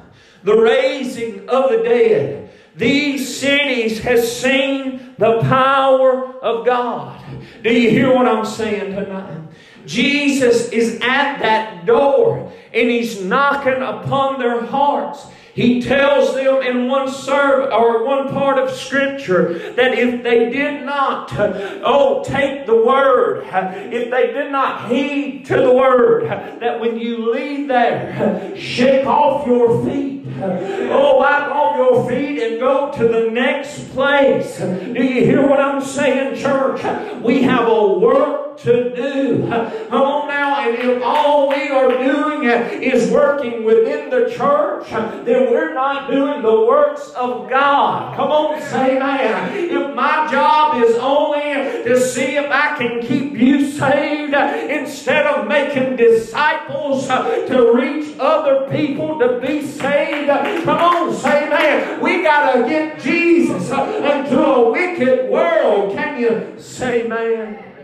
the 0.43 0.55
raising 0.55 1.47
of 1.49 1.69
the 1.69 1.77
dead. 1.77 2.51
These 2.75 3.37
cities 3.37 3.99
has 3.99 4.39
seen 4.41 5.15
the 5.17 5.39
power 5.41 6.35
of 6.41 6.65
God. 6.65 7.23
Do 7.63 7.73
you 7.73 7.89
hear 7.89 8.13
what 8.13 8.27
I'm 8.27 8.45
saying 8.45 8.95
tonight? 8.95 9.41
Jesus 9.85 10.69
is 10.69 10.95
at 10.95 11.39
that 11.39 11.85
door 11.85 12.51
and 12.73 12.89
he's 12.89 13.21
knocking 13.21 13.81
upon 13.81 14.39
their 14.39 14.61
hearts. 14.61 15.25
He 15.55 15.81
tells 15.81 16.35
them 16.35 16.62
in 16.62 16.89
one 16.89 17.09
serve 17.09 17.71
or 17.71 18.03
one 18.05 18.27
part 18.27 18.59
of 18.59 18.69
Scripture 18.71 19.74
that 19.75 19.97
if 19.97 20.21
they 20.21 20.50
did 20.50 20.85
not, 20.85 21.31
oh, 21.33 22.25
take 22.25 22.65
the 22.65 22.75
word, 22.75 23.45
if 23.47 24.12
they 24.12 24.33
did 24.33 24.51
not 24.51 24.91
heed 24.91 25.45
to 25.45 25.55
the 25.55 25.71
word, 25.71 26.25
that 26.59 26.81
when 26.81 27.00
you 27.00 27.31
leave 27.31 27.69
there, 27.69 28.53
shake 28.57 29.07
off 29.07 29.47
your 29.47 29.85
feet. 29.85 30.25
Oh, 30.38 31.19
wipe 31.19 31.50
off 31.50 31.77
your 31.77 32.09
feet 32.09 32.43
and 32.43 32.59
go 32.59 32.91
to 32.91 33.07
the 33.07 33.31
next 33.31 33.91
place. 33.93 34.57
Do 34.57 35.01
you 35.01 35.24
hear 35.24 35.47
what 35.47 35.62
I'm 35.62 35.81
saying, 35.81 36.35
church? 36.35 36.83
We 37.21 37.43
have 37.43 37.69
a 37.69 37.93
work 37.93 38.44
to 38.59 38.95
do. 38.95 39.47
Come 39.47 39.51
on 39.91 40.24
oh, 40.24 40.27
now, 40.27 40.67
and 40.67 40.77
if 40.77 41.03
all 41.03 41.50
we 41.50 41.69
are 41.69 41.89
doing 41.89 42.43
is 42.81 43.12
working 43.12 43.63
within 43.63 44.09
the 44.09 44.29
church, 44.35 44.89
then 44.89 45.51
we're 45.51 45.74
not 45.74 46.09
doing 46.09 46.41
the 46.41 46.65
works 46.65 47.09
of 47.12 47.50
God. 47.50 48.15
Come 48.15 48.31
on, 48.31 48.62
say 48.62 49.00
man. 49.00 49.55
If 49.55 49.95
my 49.95 50.29
job 50.31 50.83
is 50.83 50.95
only 50.97 51.83
to 51.83 52.00
see 52.00 52.35
if 52.38 52.50
I 52.51 52.77
can 52.77 53.01
keep 53.01 53.33
you 53.33 53.69
saved 53.71 54.33
instead 54.33 55.25
of 55.25 55.47
making 55.47 55.95
disciples 55.95 57.09
uh, 57.09 57.45
to 57.47 57.74
reach 57.74 58.15
other 58.19 58.67
people 58.69 59.19
to 59.19 59.39
be 59.39 59.65
saved, 59.65 60.29
uh, 60.29 60.62
come 60.63 60.77
on, 60.79 61.13
say 61.15 61.50
man. 61.50 62.01
We 62.01 62.24
got 62.24 62.53
to 62.53 62.67
get 62.67 63.00
Jesus 63.00 63.71
uh, 63.71 63.83
into 63.83 64.43
a 64.43 64.71
wicked 64.71 65.29
world. 65.29 65.95
Can 65.95 66.19
you 66.19 66.59
say 66.59 67.07
man? 67.07 67.75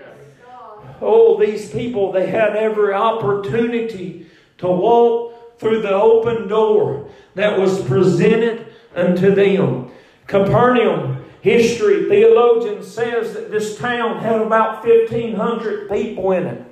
Oh, 1.01 1.39
these 1.39 1.71
people, 1.71 2.11
they 2.11 2.27
had 2.27 2.55
every 2.55 2.93
opportunity 2.93 4.27
to 4.59 4.67
walk 4.67 5.59
through 5.59 5.81
the 5.81 5.93
open 5.93 6.47
door 6.47 7.09
that 7.35 7.59
was 7.59 7.81
presented 7.83 8.67
unto 8.95 9.33
them. 9.33 9.91
Capernaum 10.27 11.23
history, 11.41 12.07
theologian 12.07 12.83
says 12.83 13.33
that 13.33 13.51
this 13.51 13.77
town 13.77 14.19
had 14.19 14.41
about 14.41 14.85
1,500 14.85 15.89
people 15.89 16.31
in 16.31 16.45
it. 16.45 16.65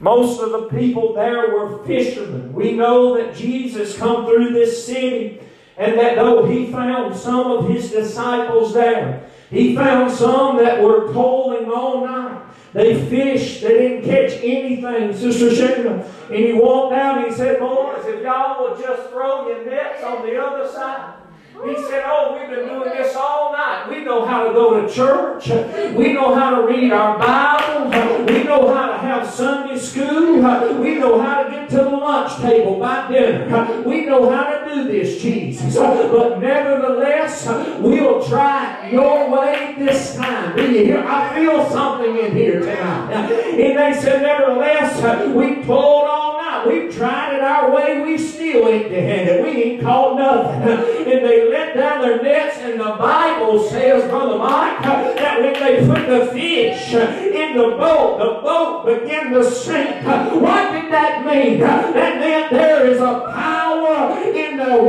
Most 0.00 0.40
of 0.40 0.50
the 0.50 0.68
people 0.78 1.14
there 1.14 1.54
were 1.54 1.84
fishermen. 1.84 2.52
We 2.52 2.72
know 2.72 3.16
that 3.16 3.36
Jesus 3.36 3.96
come 3.96 4.26
through 4.26 4.52
this 4.52 4.84
city 4.84 5.40
and 5.76 5.98
that 5.98 6.16
though 6.16 6.46
he 6.46 6.70
found 6.70 7.16
some 7.16 7.50
of 7.50 7.68
his 7.68 7.90
disciples 7.90 8.74
there, 8.74 9.28
he 9.50 9.74
found 9.74 10.10
some 10.10 10.56
that 10.58 10.82
were 10.82 11.12
toiling 11.12 11.70
all 11.70 12.04
night. 12.04 12.40
They 12.74 13.08
fished. 13.08 13.62
They 13.62 13.78
didn't 13.78 14.04
catch 14.04 14.32
anything, 14.42 15.16
Sister 15.16 15.50
Shayna. 15.50 16.04
And 16.28 16.36
he 16.36 16.52
walked 16.52 16.96
down 16.96 17.18
and 17.18 17.28
he 17.28 17.32
said, 17.32 17.60
Boys, 17.60 18.04
if 18.04 18.20
y'all 18.22 18.68
would 18.68 18.82
just 18.82 19.10
throw 19.10 19.48
your 19.48 19.64
nets 19.64 20.02
on 20.02 20.26
the 20.26 20.36
other 20.44 20.68
side. 20.68 21.14
He 21.62 21.76
said, 21.86 22.02
Oh, 22.04 22.36
we've 22.36 22.50
been 22.50 22.68
doing 22.68 22.90
this 22.90 23.14
all 23.14 23.52
night. 23.52 23.86
We 23.88 24.02
know 24.04 24.26
how 24.26 24.48
to 24.48 24.52
go 24.52 24.84
to 24.84 24.92
church. 24.92 25.48
We 25.94 26.12
know 26.12 26.34
how 26.34 26.60
to 26.60 26.66
read 26.66 26.92
our 26.92 27.16
Bible. 27.16 28.24
We 28.26 28.42
know 28.42 28.74
how 28.74 28.88
to 28.88 28.98
have 28.98 29.30
Sunday 29.30 29.78
school. 29.78 30.36
We 30.80 30.96
know 30.96 31.20
how 31.22 31.44
to 31.44 31.50
get 31.50 31.70
to 31.70 31.76
the 31.76 31.88
lunch 31.90 32.40
table 32.42 32.78
by 32.80 33.08
dinner. 33.08 33.82
We 33.82 34.04
know 34.04 34.28
how 34.30 34.58
to 34.58 34.74
do 34.74 34.84
this, 34.84 35.22
Jesus. 35.22 35.76
But 35.76 36.40
nevertheless, 36.40 37.46
we'll 37.80 38.26
try 38.26 38.90
your 38.90 39.30
way 39.30 39.76
this 39.78 40.16
time. 40.16 40.56
Do 40.56 40.70
you 40.70 40.84
hear? 40.84 41.04
I 41.06 41.34
feel 41.36 41.70
something 41.70 42.16
in 42.18 42.32
here 42.32 42.60
tonight. 42.60 43.12
And 43.12 43.78
they 43.78 44.00
said, 44.00 44.22
Nevertheless, 44.22 45.28
we 45.34 45.56
pulled 45.64 46.06
all 46.08 46.33
We've 46.66 46.94
tried 46.94 47.36
it 47.36 47.42
our 47.42 47.70
way. 47.74 48.00
We 48.02 48.18
still 48.18 48.68
ain't 48.68 48.90
handed. 48.90 49.44
We 49.44 49.62
ain't 49.62 49.82
caught 49.82 50.16
nothing. 50.16 50.94
And 51.04 51.24
they 51.24 51.48
let 51.48 51.76
down 51.76 52.00
their 52.00 52.22
nets, 52.22 52.58
and 52.58 52.80
the 52.80 52.96
Bible 52.98 53.62
says, 53.68 54.08
Brother 54.10 54.38
Mike, 54.38 54.82
that 54.82 55.40
when 55.40 55.52
they 55.52 55.86
put 55.86 56.08
the 56.08 56.32
fish 56.32 56.92
in 56.92 57.56
the 57.56 57.76
boat, 57.76 58.18
the 58.18 58.40
boat 58.42 58.86
began 58.86 59.32
to 59.32 59.44
sink. 59.44 60.04
What 60.04 60.72
did 60.72 60.90
that 60.90 61.24
mean? 61.24 61.60
That 61.60 61.94
meant 61.94 62.50
there 62.50 62.86
is 62.86 63.00
a 63.00 63.30
power 63.32 64.18
in 64.18 64.56
the 64.56 64.82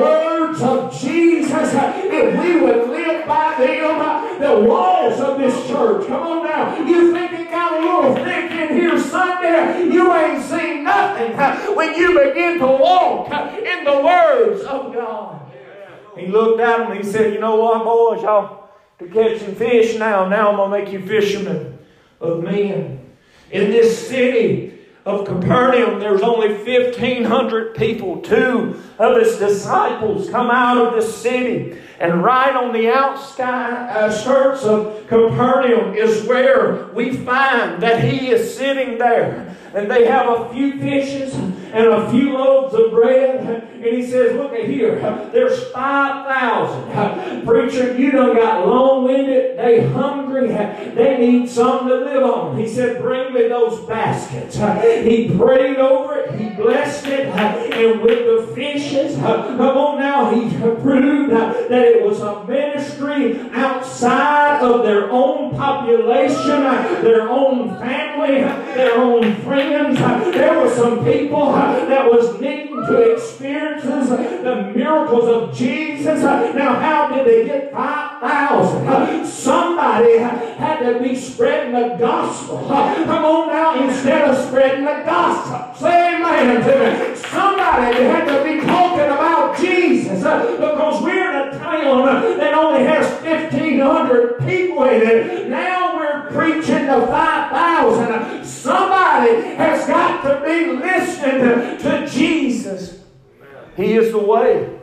words 0.55 0.93
of 0.93 1.01
Jesus. 1.01 1.73
If 1.73 2.39
we 2.39 2.59
would 2.61 2.89
live 2.89 3.27
by 3.27 3.55
them, 3.57 4.39
the 4.39 4.67
walls 4.67 5.19
of 5.19 5.37
this 5.37 5.67
church, 5.67 6.07
come 6.07 6.23
on 6.23 6.45
now, 6.45 6.77
you 6.77 7.11
think 7.13 7.31
it 7.33 7.49
got 7.49 7.73
a 7.73 7.79
little 7.79 8.15
thick 8.23 8.51
in 8.51 8.75
here 8.75 8.99
Sunday? 8.99 9.93
You 9.93 10.13
ain't 10.13 10.43
seen 10.43 10.83
nothing 10.83 11.75
when 11.75 11.95
you 11.95 12.19
begin 12.23 12.59
to 12.59 12.67
walk 12.67 13.31
in 13.31 13.83
the 13.83 14.01
words 14.01 14.61
of 14.63 14.93
God. 14.93 15.41
He 16.17 16.27
looked 16.27 16.61
at 16.61 16.77
them 16.77 16.91
and 16.91 17.03
he 17.03 17.09
said, 17.09 17.33
You 17.33 17.39
know 17.39 17.57
what, 17.57 17.83
boys, 17.83 18.23
y'all 18.23 18.69
to 18.99 19.07
catching 19.07 19.55
fish 19.55 19.97
now. 19.97 20.27
Now 20.29 20.51
I'm 20.51 20.55
going 20.55 20.71
to 20.71 20.85
make 20.85 20.93
you 20.93 21.05
fishermen 21.05 21.77
of 22.21 22.41
men. 22.41 23.01
In 23.51 23.69
this 23.69 24.07
city, 24.07 24.74
of 25.05 25.27
Capernaum, 25.27 25.99
there's 25.99 26.21
only 26.21 26.47
1,500 26.53 27.75
people. 27.75 28.21
Two 28.21 28.81
of 28.97 29.17
his 29.17 29.37
disciples 29.37 30.29
come 30.31 30.49
out 30.49 30.77
of 30.77 30.95
the 30.95 31.01
city, 31.01 31.77
and 31.99 32.23
right 32.23 32.55
on 32.55 32.73
the 32.73 32.89
outskirts 32.89 33.39
uh, 34.65 34.69
of 34.69 35.07
Capernaum 35.07 35.93
is 35.93 36.25
where 36.25 36.87
we 36.87 37.15
find 37.15 37.83
that 37.83 38.03
he 38.03 38.29
is 38.29 38.57
sitting 38.57 38.97
there. 38.97 39.55
And 39.75 39.91
they 39.91 40.05
have 40.05 40.29
a 40.29 40.53
few 40.53 40.79
fishes 40.79 41.33
and 41.33 41.87
a 41.87 42.09
few 42.09 42.33
loaves 42.37 42.73
of 42.73 42.91
bread. 42.91 43.63
And 43.73 43.83
he 43.83 44.05
says, 44.09 44.35
Look 44.35 44.53
at 44.53 44.65
here, 44.69 44.99
there's 45.33 45.69
5,000. 45.71 47.45
Preacher, 47.45 47.97
you 47.97 48.11
done 48.11 48.35
got 48.35 48.67
long 48.67 49.03
winded. 49.03 49.57
They 49.59 49.85
hungry. 49.87 50.25
They 50.35 51.17
need 51.17 51.49
something 51.49 51.87
to 51.87 51.95
live 51.95 52.23
on. 52.23 52.57
He 52.57 52.67
said, 52.67 53.01
Bring 53.01 53.33
me 53.33 53.47
those 53.47 53.85
baskets. 53.87 54.55
He 54.55 55.35
prayed 55.37 55.77
over 55.77 56.19
it. 56.19 56.39
He 56.39 56.49
blessed 56.49 57.07
it. 57.07 57.27
And 57.27 58.01
with 58.01 58.47
the 58.47 58.53
fishes, 58.53 59.17
come 59.17 59.59
on 59.59 59.99
now, 59.99 60.29
he 60.33 60.49
proved 60.57 61.31
that 61.31 61.71
it 61.71 62.03
was 62.03 62.21
a 62.21 62.45
ministry 62.45 63.39
outside 63.53 64.61
of 64.61 64.83
their 64.83 65.09
own 65.11 65.55
population, 65.55 66.63
their 67.03 67.29
own 67.29 67.77
family, 67.79 68.41
their 68.75 68.97
own 68.97 69.35
friends. 69.41 69.64
There 69.69 70.59
were 70.59 70.69
some 70.75 71.03
people 71.03 71.51
that 71.53 72.09
was 72.11 72.39
needing 72.39 72.75
to 72.85 73.13
experience 73.13 73.83
the 73.83 74.71
miracles 74.75 75.25
of 75.25 75.55
Jesus. 75.55 76.21
Now, 76.21 76.75
how 76.79 77.07
did 77.13 77.25
they 77.25 77.45
get 77.45 77.71
5,000? 77.71 79.25
Somebody 79.25 80.17
had 80.19 80.79
to 80.79 80.99
be 80.99 81.15
spreading 81.15 81.73
the 81.73 81.95
gospel. 81.97 82.67
Come 82.67 83.25
on 83.25 83.47
now, 83.47 83.87
instead 83.87 84.29
of 84.29 84.37
spreading 84.47 84.85
the 84.85 85.03
gospel. 85.05 85.73
Say 85.79 86.15
amen 86.15 86.61
to 86.61 87.09
me. 87.09 87.15
Somebody 87.15 88.03
had 88.03 88.25
to 88.25 88.43
be 88.43 88.65
talking 88.65 89.05
about 89.05 89.57
Jesus 89.57 90.19
because 90.19 91.01
we're 91.03 91.29
in 91.29 91.35
a 91.47 91.57
town 91.57 92.05
that 92.37 92.53
only 92.53 92.83
has 92.83 93.05
1,500 93.23 94.39
people 94.39 94.83
in 94.83 95.01
it. 95.01 95.49
Now 95.49 95.95
we're 95.97 96.29
preaching 96.31 96.85
to 96.87 97.07
5,000. 97.07 98.45
Has 99.57 99.87
got 99.87 100.21
to 100.23 100.45
be 100.45 100.73
listening 100.73 101.77
to 101.79 102.07
Jesus. 102.09 102.99
He 103.77 103.93
is 103.93 104.11
the 104.11 104.19
way, 104.19 104.79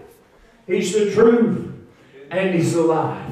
He's 0.67 0.93
the 0.93 1.13
truth, 1.13 1.73
and 2.31 2.55
He's 2.55 2.75
the 2.75 2.83
life. 2.83 3.31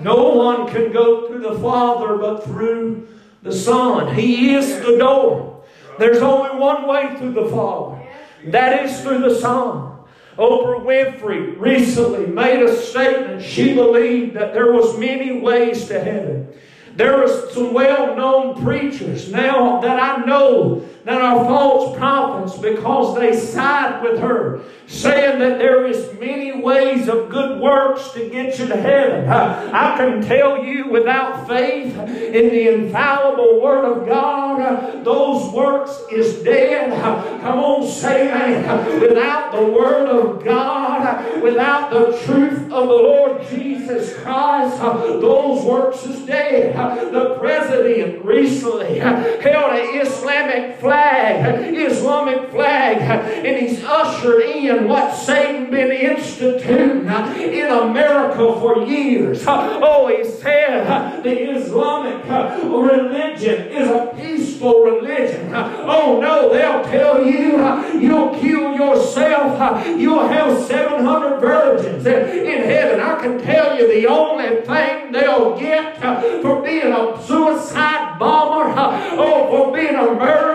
No 0.00 0.34
one 0.34 0.68
can 0.72 0.92
go 0.92 1.28
to 1.28 1.38
the 1.38 1.58
Father 1.58 2.16
but 2.16 2.44
through 2.44 3.08
the 3.42 3.52
Son. 3.52 4.14
He 4.14 4.54
is 4.54 4.80
the 4.84 4.98
door. 4.98 5.64
There's 5.98 6.22
only 6.22 6.58
one 6.58 6.86
way 6.88 7.14
through 7.18 7.32
the 7.32 7.48
Father. 7.48 8.02
That 8.46 8.84
is 8.84 9.00
through 9.02 9.20
the 9.20 9.34
Son. 9.34 9.90
Oprah 10.38 10.82
Winfrey 10.82 11.58
recently 11.60 12.26
made 12.26 12.62
a 12.62 12.74
statement. 12.74 13.42
She 13.42 13.74
believed 13.74 14.34
that 14.34 14.54
there 14.54 14.72
was 14.72 14.98
many 14.98 15.40
ways 15.40 15.86
to 15.88 16.02
heaven. 16.02 16.48
There 16.94 17.22
are 17.22 17.50
some 17.50 17.72
well-known 17.72 18.62
preachers 18.62 19.30
now 19.30 19.80
that 19.80 19.98
I 19.98 20.24
know 20.24 20.86
that 21.04 21.20
are 21.20 21.44
false 21.44 21.96
prophets 21.96 22.56
because 22.58 23.16
they 23.16 23.34
side 23.36 24.02
with 24.02 24.20
her, 24.20 24.60
saying 24.86 25.38
that 25.40 25.58
there 25.58 25.84
is 25.86 26.12
many 26.20 26.60
ways 26.60 27.08
of 27.08 27.28
good 27.28 27.60
works 27.60 28.10
to 28.12 28.28
get 28.28 28.58
you 28.58 28.66
to 28.68 28.76
heaven. 28.76 29.28
I 29.28 29.96
can 29.96 30.22
tell 30.22 30.62
you 30.64 30.90
without 30.90 31.48
faith 31.48 31.96
in 31.96 32.48
the 32.50 32.74
infallible 32.74 33.60
Word 33.60 33.84
of 33.84 34.06
God, 34.06 35.04
those 35.04 35.52
works 35.52 36.00
is 36.12 36.42
dead. 36.44 36.92
Come 37.40 37.58
on, 37.58 37.88
say 37.90 38.28
that. 38.28 39.00
Without 39.00 39.52
the 39.52 39.64
Word 39.64 40.08
of 40.08 40.44
God, 40.44 41.42
without 41.42 41.90
the 41.90 42.16
truth 42.24 42.62
of 42.64 42.86
the 42.88 42.94
Lord 42.94 43.44
Jesus 43.48 44.16
Christ, 44.18 44.78
those 44.78 45.64
works 45.64 46.04
is 46.06 46.24
dead. 46.26 46.76
The 47.12 47.36
president 47.40 48.24
recently 48.24 48.98
held 48.98 49.72
an 49.72 50.00
Islamic 50.00 50.78
flag 50.78 50.91
flag, 50.92 51.74
Islamic 51.74 52.50
flag, 52.50 52.98
and 52.98 53.66
he's 53.66 53.82
ushered 53.82 54.42
in 54.42 54.86
what 54.88 55.14
Satan 55.14 55.70
been 55.70 55.90
instituting 55.90 57.06
in 57.40 57.68
America 57.70 58.60
for 58.60 58.84
years. 58.84 59.42
Oh, 59.46 60.14
he 60.14 60.22
said 60.24 61.22
the 61.22 61.50
Islamic 61.52 62.24
religion 62.62 63.68
is 63.68 63.88
a 63.88 64.12
peaceful 64.16 64.82
religion. 64.82 65.50
Oh 65.54 66.20
no, 66.20 66.52
they'll 66.52 66.84
tell 66.84 67.24
you 67.24 67.98
you'll 67.98 68.34
kill 68.38 68.74
yourself, 68.74 69.86
you'll 69.98 70.28
have 70.28 70.62
700 70.66 71.40
virgins 71.40 72.04
in 72.04 72.64
heaven. 72.64 73.00
I 73.00 73.18
can 73.20 73.40
tell 73.40 73.78
you 73.78 73.86
the 73.88 74.06
only 74.08 74.60
thing 74.66 75.12
they'll 75.12 75.58
get 75.58 76.00
for 76.42 76.60
being 76.62 76.92
a 76.92 77.22
suicide 77.22 78.01
oh, 78.24 79.46
for 79.50 79.72
being 79.72 79.94
a 79.94 80.14
murderer, 80.14 80.52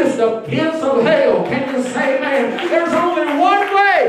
is 0.00 0.16
the 0.16 0.40
pits 0.46 0.82
of 0.82 1.02
hell. 1.02 1.44
Can 1.44 1.74
you 1.74 1.82
say 1.82 2.20
man? 2.20 2.68
There's 2.68 2.92
only 2.92 3.19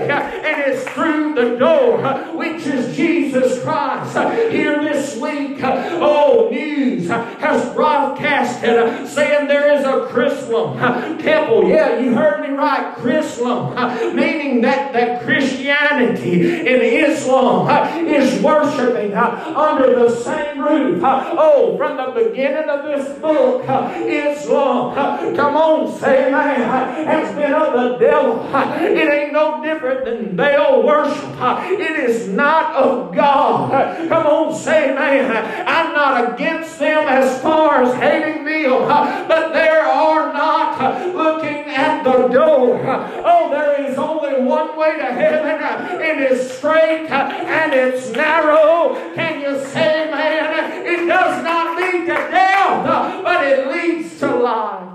way, 0.02 0.10
uh, 0.10 0.20
and 0.20 0.72
it's 0.72 0.84
through 0.90 1.34
the 1.36 1.58
door, 1.58 2.04
uh, 2.04 2.34
which 2.34 2.66
is 2.66 2.96
Jesus 2.96 3.62
Christ. 3.64 4.16
Uh, 4.16 4.30
here 4.50 4.82
this 4.82 5.18
week, 5.18 5.60
oh, 5.64 6.50
news 6.52 7.08
has 7.10 7.74
broadcasted 7.74 9.08
saying 9.08 9.48
there 9.48 9.74
is 9.74 9.86
a 9.86 10.12
Chrislam 10.12 11.22
temple. 11.22 11.68
Yeah, 11.70 12.00
you 12.00 12.14
heard 12.14 12.42
me 12.42 12.56
right. 12.56 12.96
Chrislam, 12.98 14.14
meaning 14.14 14.62
that, 14.62 14.94
that 14.94 15.24
Christianity 15.24 16.60
and 16.60 16.82
Islam 16.82 18.08
is 18.08 18.42
worshiping 18.42 19.14
under 19.14 19.96
the 19.96 20.16
same 20.16 20.60
roof. 20.60 21.02
Oh, 21.04 21.76
from 21.78 21.98
the 21.98 22.24
beginning 22.24 22.70
of 22.70 22.84
this 22.84 23.18
book, 23.20 23.64
Islam, 23.64 25.36
come 25.36 25.56
on, 25.56 26.00
say 26.00 26.32
man, 26.32 26.62
has 27.06 27.36
been 27.36 27.54
of 27.54 27.74
the 27.74 27.98
devil. 27.98 28.42
It 28.82 29.12
ain't 29.12 29.34
no 29.34 29.62
different 29.64 29.91
than 30.06 30.36
Baal 30.36 30.84
worship. 30.84 31.36
It 31.80 32.10
is 32.10 32.28
not 32.28 32.76
of 32.76 33.14
God. 33.14 34.08
Come 34.08 34.26
on, 34.26 34.56
say 34.56 34.94
man. 34.94 35.32
I'm 35.68 35.94
not 35.94 36.34
against 36.34 36.80
them 36.80 37.08
as 37.08 37.42
far 37.42 37.84
as 37.84 37.94
hating 37.96 38.46
them, 38.46 38.88
but 39.28 39.54
there 39.54 39.84
are 39.84 40.32
not 40.34 41.16
looking 41.16 41.66
at 41.70 42.04
the 42.04 42.28
door. 42.30 42.82
Oh, 43.26 43.50
there 43.52 43.90
is 43.90 43.98
only 43.98 44.44
one 44.44 44.78
way 44.78 44.98
to 44.98 45.06
heaven. 45.06 46.02
It 46.02 46.32
is 46.32 46.52
straight 46.52 47.10
and 47.10 47.74
it's 47.74 48.12
narrow. 48.12 48.96
Can 49.16 49.42
you 49.42 49.60
say, 49.66 50.10
man? 50.10 50.86
It 50.86 51.08
does 51.08 51.44
not 51.44 51.78
lead 51.78 52.02
to 52.02 52.14
death, 52.14 53.24
but 53.24 53.44
it 53.46 53.68
leads 53.68 54.20
to 54.20 54.36
life. 54.36 54.88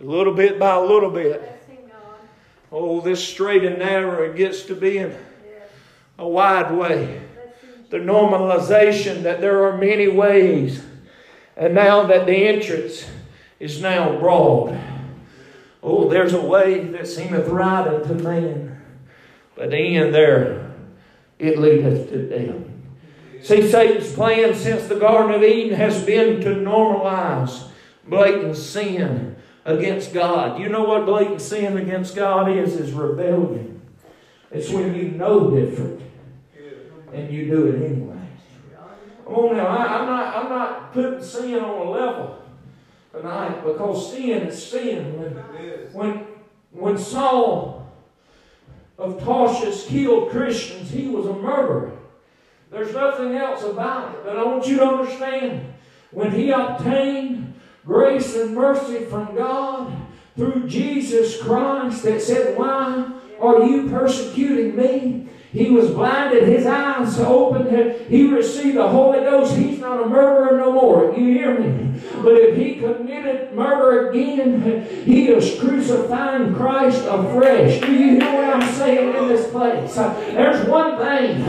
A 0.00 0.04
little 0.04 0.32
bit 0.34 0.58
by 0.58 0.76
a 0.76 0.80
little 0.80 1.10
bit. 1.10 1.59
Oh, 2.72 3.00
this 3.00 3.26
straight 3.26 3.64
and 3.64 3.78
narrow 3.78 4.22
it 4.22 4.36
gets 4.36 4.62
to 4.64 4.74
be 4.74 4.98
a 4.98 6.28
wide 6.28 6.72
way. 6.72 7.20
The 7.88 7.98
normalization 7.98 9.24
that 9.24 9.40
there 9.40 9.66
are 9.66 9.76
many 9.76 10.06
ways, 10.06 10.82
and 11.56 11.74
now 11.74 12.04
that 12.04 12.26
the 12.26 12.46
entrance 12.46 13.04
is 13.58 13.82
now 13.82 14.16
broad. 14.18 14.78
Oh, 15.82 16.08
there's 16.08 16.34
a 16.34 16.40
way 16.40 16.84
that 16.84 17.08
seemeth 17.08 17.48
right 17.48 17.88
unto 17.88 18.14
man, 18.14 18.80
but 19.56 19.74
in 19.74 20.12
there 20.12 20.72
it 21.38 21.58
leadeth 21.58 22.10
to 22.10 22.28
death. 22.28 22.62
See, 23.42 23.68
Satan's 23.68 24.12
plan 24.12 24.54
since 24.54 24.86
the 24.86 24.96
Garden 24.96 25.34
of 25.34 25.42
Eden 25.42 25.76
has 25.76 26.04
been 26.04 26.40
to 26.42 26.50
normalize 26.50 27.68
blatant 28.06 28.56
sin 28.56 29.29
against 29.64 30.12
God. 30.12 30.60
You 30.60 30.68
know 30.68 30.84
what 30.84 31.06
blatant 31.06 31.40
sin 31.40 31.76
against 31.76 32.14
God 32.14 32.50
is? 32.50 32.74
Is 32.74 32.92
rebellion. 32.92 33.80
It's 34.50 34.70
when 34.70 34.94
you 34.94 35.10
know 35.12 35.50
different 35.50 36.00
and 37.12 37.32
you 37.32 37.46
do 37.46 37.66
it 37.68 37.90
anyway. 37.90 38.16
Come 39.24 39.34
on 39.34 39.56
now, 39.56 39.66
I, 39.66 40.00
am 40.00 40.06
not 40.06 40.36
I'm 40.36 40.48
not 40.48 40.92
putting 40.92 41.22
sin 41.22 41.58
on 41.60 41.86
a 41.86 41.90
level 41.90 42.42
tonight 43.12 43.64
because 43.64 44.12
sin 44.12 44.42
is 44.48 44.70
sin. 44.70 45.18
When 45.18 45.32
when 45.92 46.26
when 46.72 46.98
Saul 46.98 47.90
of 48.98 49.22
Tarsus 49.22 49.86
killed 49.86 50.30
Christians, 50.30 50.90
he 50.90 51.08
was 51.08 51.26
a 51.26 51.32
murderer. 51.32 51.96
There's 52.70 52.94
nothing 52.94 53.34
else 53.34 53.64
about 53.64 54.14
it. 54.14 54.24
But 54.24 54.36
I 54.36 54.44
want 54.44 54.66
you 54.66 54.76
to 54.76 54.84
understand 54.84 55.74
when 56.12 56.30
he 56.32 56.50
obtained 56.50 57.39
grace 57.90 58.36
and 58.36 58.54
mercy 58.54 59.04
from 59.06 59.34
God 59.34 59.92
through 60.36 60.68
Jesus 60.68 61.42
Christ 61.42 62.04
that 62.04 62.22
said, 62.22 62.56
Why 62.56 63.20
are 63.40 63.64
you 63.64 63.90
persecuting 63.90 64.76
me? 64.76 65.26
He 65.52 65.68
was 65.70 65.90
blinded, 65.90 66.46
his 66.46 66.64
eyes 66.64 67.18
opened, 67.18 67.70
he 68.08 68.30
received 68.30 68.76
the 68.76 68.88
Holy 68.88 69.20
Ghost. 69.20 69.56
He's 69.56 69.80
not 69.80 70.00
a 70.00 70.06
murderer 70.06 70.58
no 70.58 70.72
more. 70.72 71.12
you 71.16 71.32
hear 71.32 71.58
me? 71.58 71.90
But 72.22 72.34
if 72.34 72.56
he 72.56 72.76
committed 72.76 73.52
murder 73.54 74.10
again, 74.10 74.86
he 75.04 75.28
is 75.28 75.58
crucifying 75.58 76.54
Christ 76.54 77.04
afresh. 77.04 77.80
Do 77.80 77.92
you 77.92 78.20
hear 78.20 78.32
what 78.32 78.54
I'm 78.54 78.74
saying 78.74 79.14
in 79.14 79.28
this 79.28 79.50
place? 79.50 79.94
There's 79.94 80.66
one 80.68 80.98
thing 80.98 81.44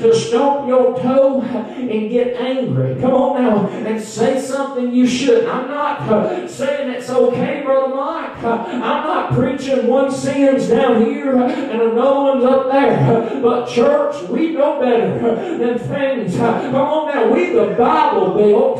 to 0.00 0.14
stomp 0.14 0.68
your 0.68 0.98
toe 1.00 1.42
and 1.42 2.10
get 2.10 2.36
angry. 2.36 3.00
Come 3.00 3.14
on 3.14 3.42
now 3.42 3.68
and 3.68 4.02
say 4.02 4.40
something 4.40 4.92
you 4.92 5.06
shouldn't. 5.06 5.48
I'm 5.48 5.68
not 5.68 6.50
saying 6.50 6.90
it's 6.90 7.10
okay, 7.10 7.62
Brother 7.64 7.94
Mike. 7.94 8.44
I'm 8.44 8.80
not 8.80 9.32
preaching 9.32 9.86
one 9.86 10.10
sin's 10.10 10.68
down 10.68 11.04
here 11.04 11.36
and 11.36 11.82
another 11.82 12.20
one's 12.20 12.44
up 12.44 12.70
there. 12.70 13.40
But 13.46 13.68
church, 13.68 14.28
we 14.28 14.50
know 14.54 14.80
better 14.80 15.36
than 15.58 15.78
things. 15.78 16.36
Come 16.36 16.74
on 16.74 17.14
now, 17.14 17.32
we 17.32 17.52
the 17.52 17.76
Bible 17.78 18.34
built. 18.34 18.78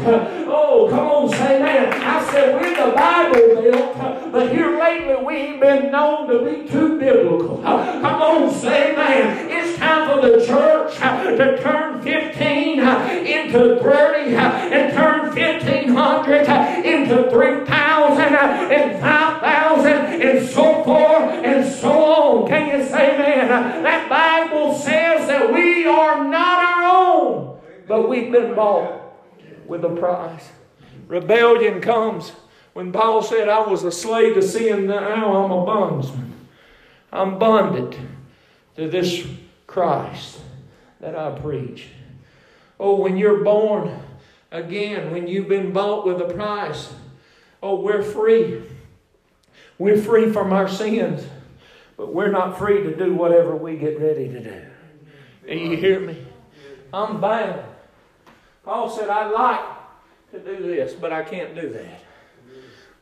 Oh, 0.48 0.88
come 0.90 1.06
on, 1.06 1.28
say 1.28 1.60
that. 1.60 1.94
I 1.94 2.32
said 2.32 2.60
we 2.60 2.70
the 2.74 2.90
Bible 2.90 3.62
built, 3.62 4.25
but 4.36 4.52
here 4.52 4.78
lately 4.78 5.24
we 5.24 5.34
ain't 5.34 5.60
been 5.62 5.90
known 5.90 6.28
to 6.28 6.44
be 6.44 6.68
too 6.68 6.98
biblical. 6.98 7.56
Come 7.62 8.04
on, 8.04 8.52
say 8.52 8.94
man. 8.94 9.48
It's 9.50 9.78
time 9.78 10.10
for 10.10 10.28
the 10.28 10.44
church 10.44 10.94
to 10.98 11.58
turn 11.62 12.02
15 12.02 12.78
into 12.78 13.80
30 13.80 14.34
and 14.36 14.92
turn 14.92 15.34
1500 15.34 16.84
into 16.84 17.30
3000 17.30 18.34
and 18.34 19.00
5000 19.00 19.92
and 20.20 20.48
so 20.50 20.84
forth 20.84 21.32
and 21.42 21.74
so 21.74 22.04
on. 22.04 22.46
Can 22.46 22.78
you 22.78 22.86
say 22.86 23.16
man? 23.16 23.48
That 23.84 24.06
Bible 24.10 24.74
says 24.74 25.28
that 25.28 25.50
we 25.50 25.86
are 25.86 26.22
not 26.28 26.62
our 26.62 26.82
own, 26.94 27.58
but 27.88 28.06
we've 28.06 28.30
been 28.30 28.54
bought 28.54 29.00
with 29.66 29.82
a 29.82 29.96
price. 29.96 30.50
Rebellion 31.08 31.80
comes 31.80 32.32
when 32.76 32.92
Paul 32.92 33.22
said, 33.22 33.48
I 33.48 33.60
was 33.60 33.84
a 33.84 33.90
slave 33.90 34.34
to 34.34 34.42
sin, 34.42 34.86
now 34.86 35.44
I'm 35.44 35.50
a 35.50 35.64
bondsman. 35.64 36.34
I'm 37.10 37.38
bonded 37.38 37.98
to 38.76 38.86
this 38.86 39.26
Christ 39.66 40.38
that 41.00 41.16
I 41.16 41.30
preach. 41.38 41.88
Oh, 42.78 42.96
when 42.96 43.16
you're 43.16 43.42
born 43.42 43.98
again, 44.50 45.10
when 45.10 45.26
you've 45.26 45.48
been 45.48 45.72
bought 45.72 46.06
with 46.06 46.20
a 46.20 46.34
price, 46.34 46.92
oh, 47.62 47.80
we're 47.80 48.02
free. 48.02 48.62
We're 49.78 49.96
free 49.96 50.30
from 50.30 50.52
our 50.52 50.68
sins, 50.68 51.26
but 51.96 52.12
we're 52.12 52.30
not 52.30 52.58
free 52.58 52.82
to 52.82 52.94
do 52.94 53.14
whatever 53.14 53.56
we 53.56 53.78
get 53.78 53.98
ready 53.98 54.28
to 54.28 54.40
do. 54.44 54.62
Do 55.48 55.54
you 55.54 55.78
hear 55.78 56.00
me? 56.00 56.26
I'm 56.92 57.22
bound. 57.22 57.62
Paul 58.66 58.90
said, 58.90 59.08
I'd 59.08 59.30
like 59.30 59.64
to 60.32 60.40
do 60.40 60.62
this, 60.62 60.92
but 60.92 61.10
I 61.10 61.22
can't 61.22 61.54
do 61.54 61.70
that. 61.70 62.02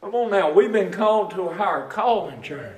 Come 0.05 0.15
on 0.17 0.31
now, 0.31 0.53
we've 0.53 0.71
been 0.71 0.93
called 0.93 1.31
to 1.31 1.45
a 1.45 1.55
higher 1.55 1.89
calling, 1.89 2.43
church. 2.43 2.77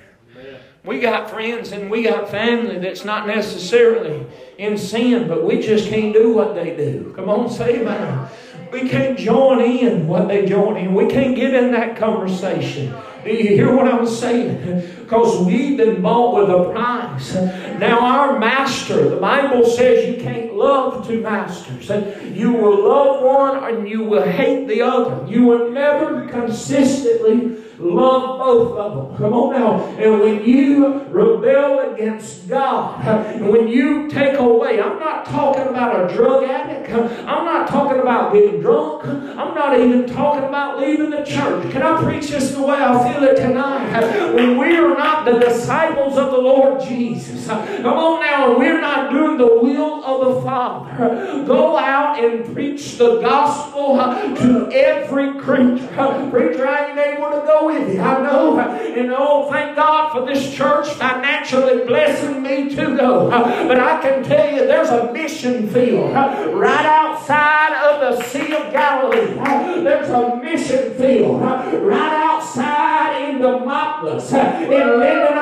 We 0.85 1.01
got 1.01 1.29
friends 1.29 1.73
and 1.73 1.91
we 1.91 2.05
got 2.05 2.31
family 2.31 2.79
that's 2.79 3.05
not 3.05 3.27
necessarily 3.27 4.25
in 4.59 4.79
sin, 4.79 5.27
but 5.27 5.45
we 5.45 5.61
just 5.61 5.89
can't 5.89 6.13
do 6.13 6.33
what 6.33 6.55
they 6.55 6.77
do. 6.77 7.13
Come 7.17 7.29
on, 7.29 7.51
say 7.51 7.81
amen. 7.81 8.29
We 8.71 8.89
can't 8.89 9.19
join 9.19 9.61
in 9.61 10.07
what 10.07 10.29
they 10.29 10.47
join 10.47 10.77
in. 10.77 10.95
We 10.95 11.09
can't 11.09 11.35
get 11.35 11.53
in 11.53 11.73
that 11.73 11.97
conversation. 11.97 12.95
Do 13.25 13.31
you 13.31 13.57
hear 13.57 13.75
what 13.75 13.93
I'm 13.93 14.07
saying? 14.07 15.01
Because 15.01 15.45
we've 15.45 15.77
been 15.77 16.01
bought 16.01 16.37
with 16.37 16.49
a 16.49 16.71
price. 16.71 17.35
Now, 17.81 17.99
our 18.03 18.39
master, 18.39 19.09
the 19.09 19.17
Bible 19.17 19.67
says 19.67 20.07
you 20.17 20.23
can't 20.23 20.46
love 20.57 21.07
two 21.07 21.21
masters. 21.21 21.91
And 21.91 22.37
You 22.37 22.53
will 22.53 22.89
love 22.89 23.23
one 23.23 23.65
and 23.65 23.89
you 23.89 24.05
will 24.05 24.27
hate 24.27 24.67
the 24.67 24.83
other. 24.83 25.27
You 25.31 25.45
will 25.45 25.71
never 25.71 26.27
consistently 26.29 27.63
love 27.79 28.39
both 28.39 28.79
of 28.79 29.09
them. 29.09 29.17
Come 29.19 29.33
on 29.33 29.53
now. 29.53 29.85
And 29.99 30.21
when 30.21 30.45
you 30.45 31.01
rebel 31.05 31.93
against 31.93 32.49
God, 32.49 33.41
when 33.41 33.69
you 33.69 34.09
take 34.09 34.39
away, 34.39 34.81
I'm 34.81 34.99
not 34.99 35.27
talking 35.27 35.67
about 35.67 36.11
a 36.11 36.15
drug 36.15 36.45
addict. 36.45 36.91
I'm 36.93 37.45
not 37.45 37.69
talking 37.69 38.01
about 38.01 38.33
getting 38.33 38.61
drunk. 38.61 39.07
I'm 39.07 39.55
not 39.55 39.79
even 39.79 40.07
talking 40.07 40.45
about 40.45 40.81
leaving 40.81 41.11
the 41.11 41.25
church. 41.25 41.71
Can 41.73 41.83
I 41.83 42.03
preach 42.03 42.29
this 42.29 42.53
the 42.53 42.63
way 42.63 42.77
I 42.77 43.13
feel 43.13 43.23
it 43.25 43.37
tonight? 43.37 44.35
When 44.35 44.59
we 44.59 44.77
are 44.77 44.97
not 44.97 45.25
the 45.25 45.39
disciples 45.39 46.17
of 46.17 46.31
the 46.31 46.39
Lord 46.39 46.81
Jesus, 46.81 47.47
come 47.47 47.87
on 47.87 48.21
now, 48.21 48.59
we're 48.59 48.81
not 48.81 49.13
doing 49.13 49.37
the 49.37 49.47
will 49.47 50.05
of 50.05 50.35
the 50.35 50.41
Father. 50.47 51.45
Go 51.45 51.77
out 51.77 52.25
and 52.25 52.55
preach 52.55 52.99
the 52.99 53.21
gospel 53.21 53.97
to 53.97 54.71
every 54.73 55.41
creature. 55.41 55.89
Preacher, 56.31 56.69
I 56.69 56.91
ain't 56.91 56.99
able 56.99 57.31
to 57.31 57.45
go 57.45 57.67
with 57.67 57.93
you. 57.93 58.01
I 58.01 58.23
know. 58.23 58.61
And 58.61 59.13
oh, 59.13 59.51
thank 59.51 59.75
God 59.75 60.13
for 60.13 60.25
this 60.25 60.55
church 60.55 60.89
financially 60.91 61.85
blessing 61.85 62.43
me 62.43 62.69
to 62.77 62.97
go. 62.97 63.29
But 63.29 63.81
I 63.81 64.01
can 64.01 64.23
tell 64.23 64.55
you 64.55 64.67
there's 64.69 64.91
a 64.91 65.13
mission 65.13 65.69
field 65.69 66.15
right 66.15 66.87
outside 66.87 67.75
of 67.91 68.01
the 68.01 68.23
Sea 68.27 68.55
of 68.55 68.73
Galilee. 68.73 69.83
There's 69.83 70.11
a 70.11 70.37
mission 70.37 70.95
field 70.95 71.43
right 71.43 72.23
outside 72.25 73.31
in 73.31 73.43
the 73.43 73.57
Demopolis, 73.59 74.33
in 74.33 75.01
Linden, 75.01 75.39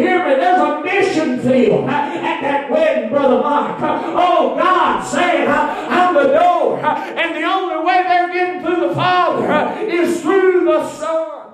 hear 0.00 0.28
me? 0.28 0.34
There's 0.34 0.60
a 0.60 0.80
mission 0.82 1.40
field 1.40 1.88
at 1.88 2.40
that 2.42 2.70
wedding, 2.70 3.10
Brother 3.10 3.40
Mike. 3.42 3.76
Oh, 3.80 4.56
God 4.58 5.02
saying, 5.02 5.48
I'm 5.48 6.14
the 6.14 6.32
door. 6.32 6.78
And 6.80 7.36
the 7.36 7.42
only 7.42 7.84
way 7.84 8.02
they're 8.02 8.32
getting 8.32 8.62
to 8.62 8.88
the 8.88 8.94
Father 8.94 9.80
is 9.86 10.22
through 10.22 10.64
the 10.64 10.88
Son. 10.90 11.52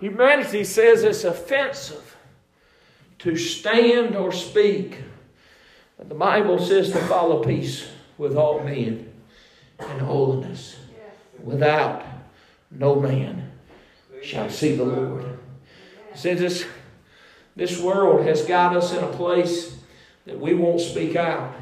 Humanity 0.00 0.64
says 0.64 1.02
it's 1.02 1.24
offensive 1.24 2.16
to 3.20 3.36
stand 3.36 4.16
or 4.16 4.32
speak. 4.32 4.98
But 5.96 6.08
the 6.08 6.14
Bible 6.14 6.58
says 6.58 6.90
to 6.92 6.98
follow 7.06 7.42
peace 7.42 7.88
with 8.18 8.36
all 8.36 8.62
men 8.62 9.10
and 9.78 10.00
holiness. 10.02 10.76
Without 11.42 12.04
no 12.70 12.96
man 13.00 13.50
shall 14.22 14.50
see 14.50 14.74
the 14.76 14.84
Lord. 14.84 15.33
Since 16.14 16.40
this, 16.40 16.66
this 17.56 17.80
world 17.80 18.26
has 18.26 18.44
got 18.44 18.76
us 18.76 18.92
in 18.92 19.02
a 19.02 19.12
place 19.12 19.76
that 20.26 20.38
we 20.38 20.54
won't 20.54 20.80
speak 20.80 21.16
out. 21.16 21.54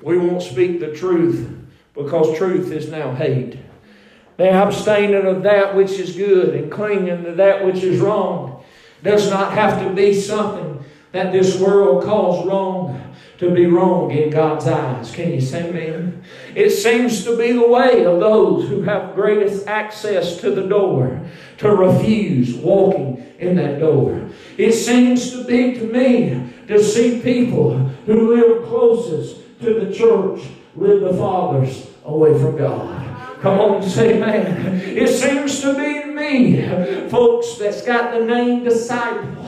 We 0.00 0.18
won't 0.18 0.42
speak 0.42 0.80
the 0.80 0.92
truth 0.92 1.48
because 1.94 2.36
truth 2.36 2.72
is 2.72 2.90
now 2.90 3.14
hate. 3.14 3.58
Now, 4.38 4.64
abstaining 4.64 5.24
of 5.24 5.42
that 5.44 5.74
which 5.74 5.92
is 5.92 6.14
good 6.14 6.54
and 6.54 6.70
clinging 6.70 7.24
to 7.24 7.32
that 7.32 7.64
which 7.64 7.82
is 7.82 8.00
wrong 8.00 8.62
does 9.02 9.30
not 9.30 9.52
have 9.52 9.82
to 9.82 9.90
be 9.94 10.18
something 10.18 10.84
that 11.12 11.32
this 11.32 11.58
world 11.58 12.04
calls 12.04 12.46
wrong 12.46 13.14
to 13.38 13.50
be 13.50 13.66
wrong 13.66 14.10
in 14.10 14.30
God's 14.30 14.66
eyes. 14.66 15.14
Can 15.14 15.32
you 15.32 15.40
say 15.40 15.68
amen? 15.68 16.24
It 16.54 16.70
seems 16.70 17.24
to 17.24 17.36
be 17.36 17.52
the 17.52 17.66
way 17.66 18.04
of 18.04 18.20
those 18.20 18.68
who 18.68 18.82
have 18.82 19.14
greatest 19.14 19.66
access 19.66 20.40
to 20.40 20.50
the 20.50 20.66
door 20.66 21.20
to 21.58 21.70
refuse 21.70 22.54
walking 22.54 23.24
in 23.38 23.56
that 23.56 23.80
door. 23.80 24.28
It 24.56 24.72
seems 24.72 25.30
to 25.32 25.44
be 25.44 25.74
to 25.74 25.84
me 25.84 26.52
to 26.68 26.82
see 26.82 27.20
people 27.20 27.78
who 28.06 28.34
live 28.34 28.66
closest 28.66 29.36
to 29.60 29.80
the 29.80 29.94
church 29.94 30.40
live 30.74 31.00
the 31.00 31.14
fathers 31.14 31.88
away 32.04 32.38
from 32.38 32.56
God. 32.56 33.04
Come 33.40 33.58
on, 33.60 33.82
say 33.82 34.16
amen. 34.16 34.80
It 34.80 35.08
seems 35.08 35.60
to 35.60 35.74
be 35.74 36.00
to 36.02 36.06
me, 36.06 37.08
folks 37.10 37.56
that's 37.58 37.82
got 37.82 38.12
the 38.12 38.24
name 38.24 38.64
disciple 38.64 39.46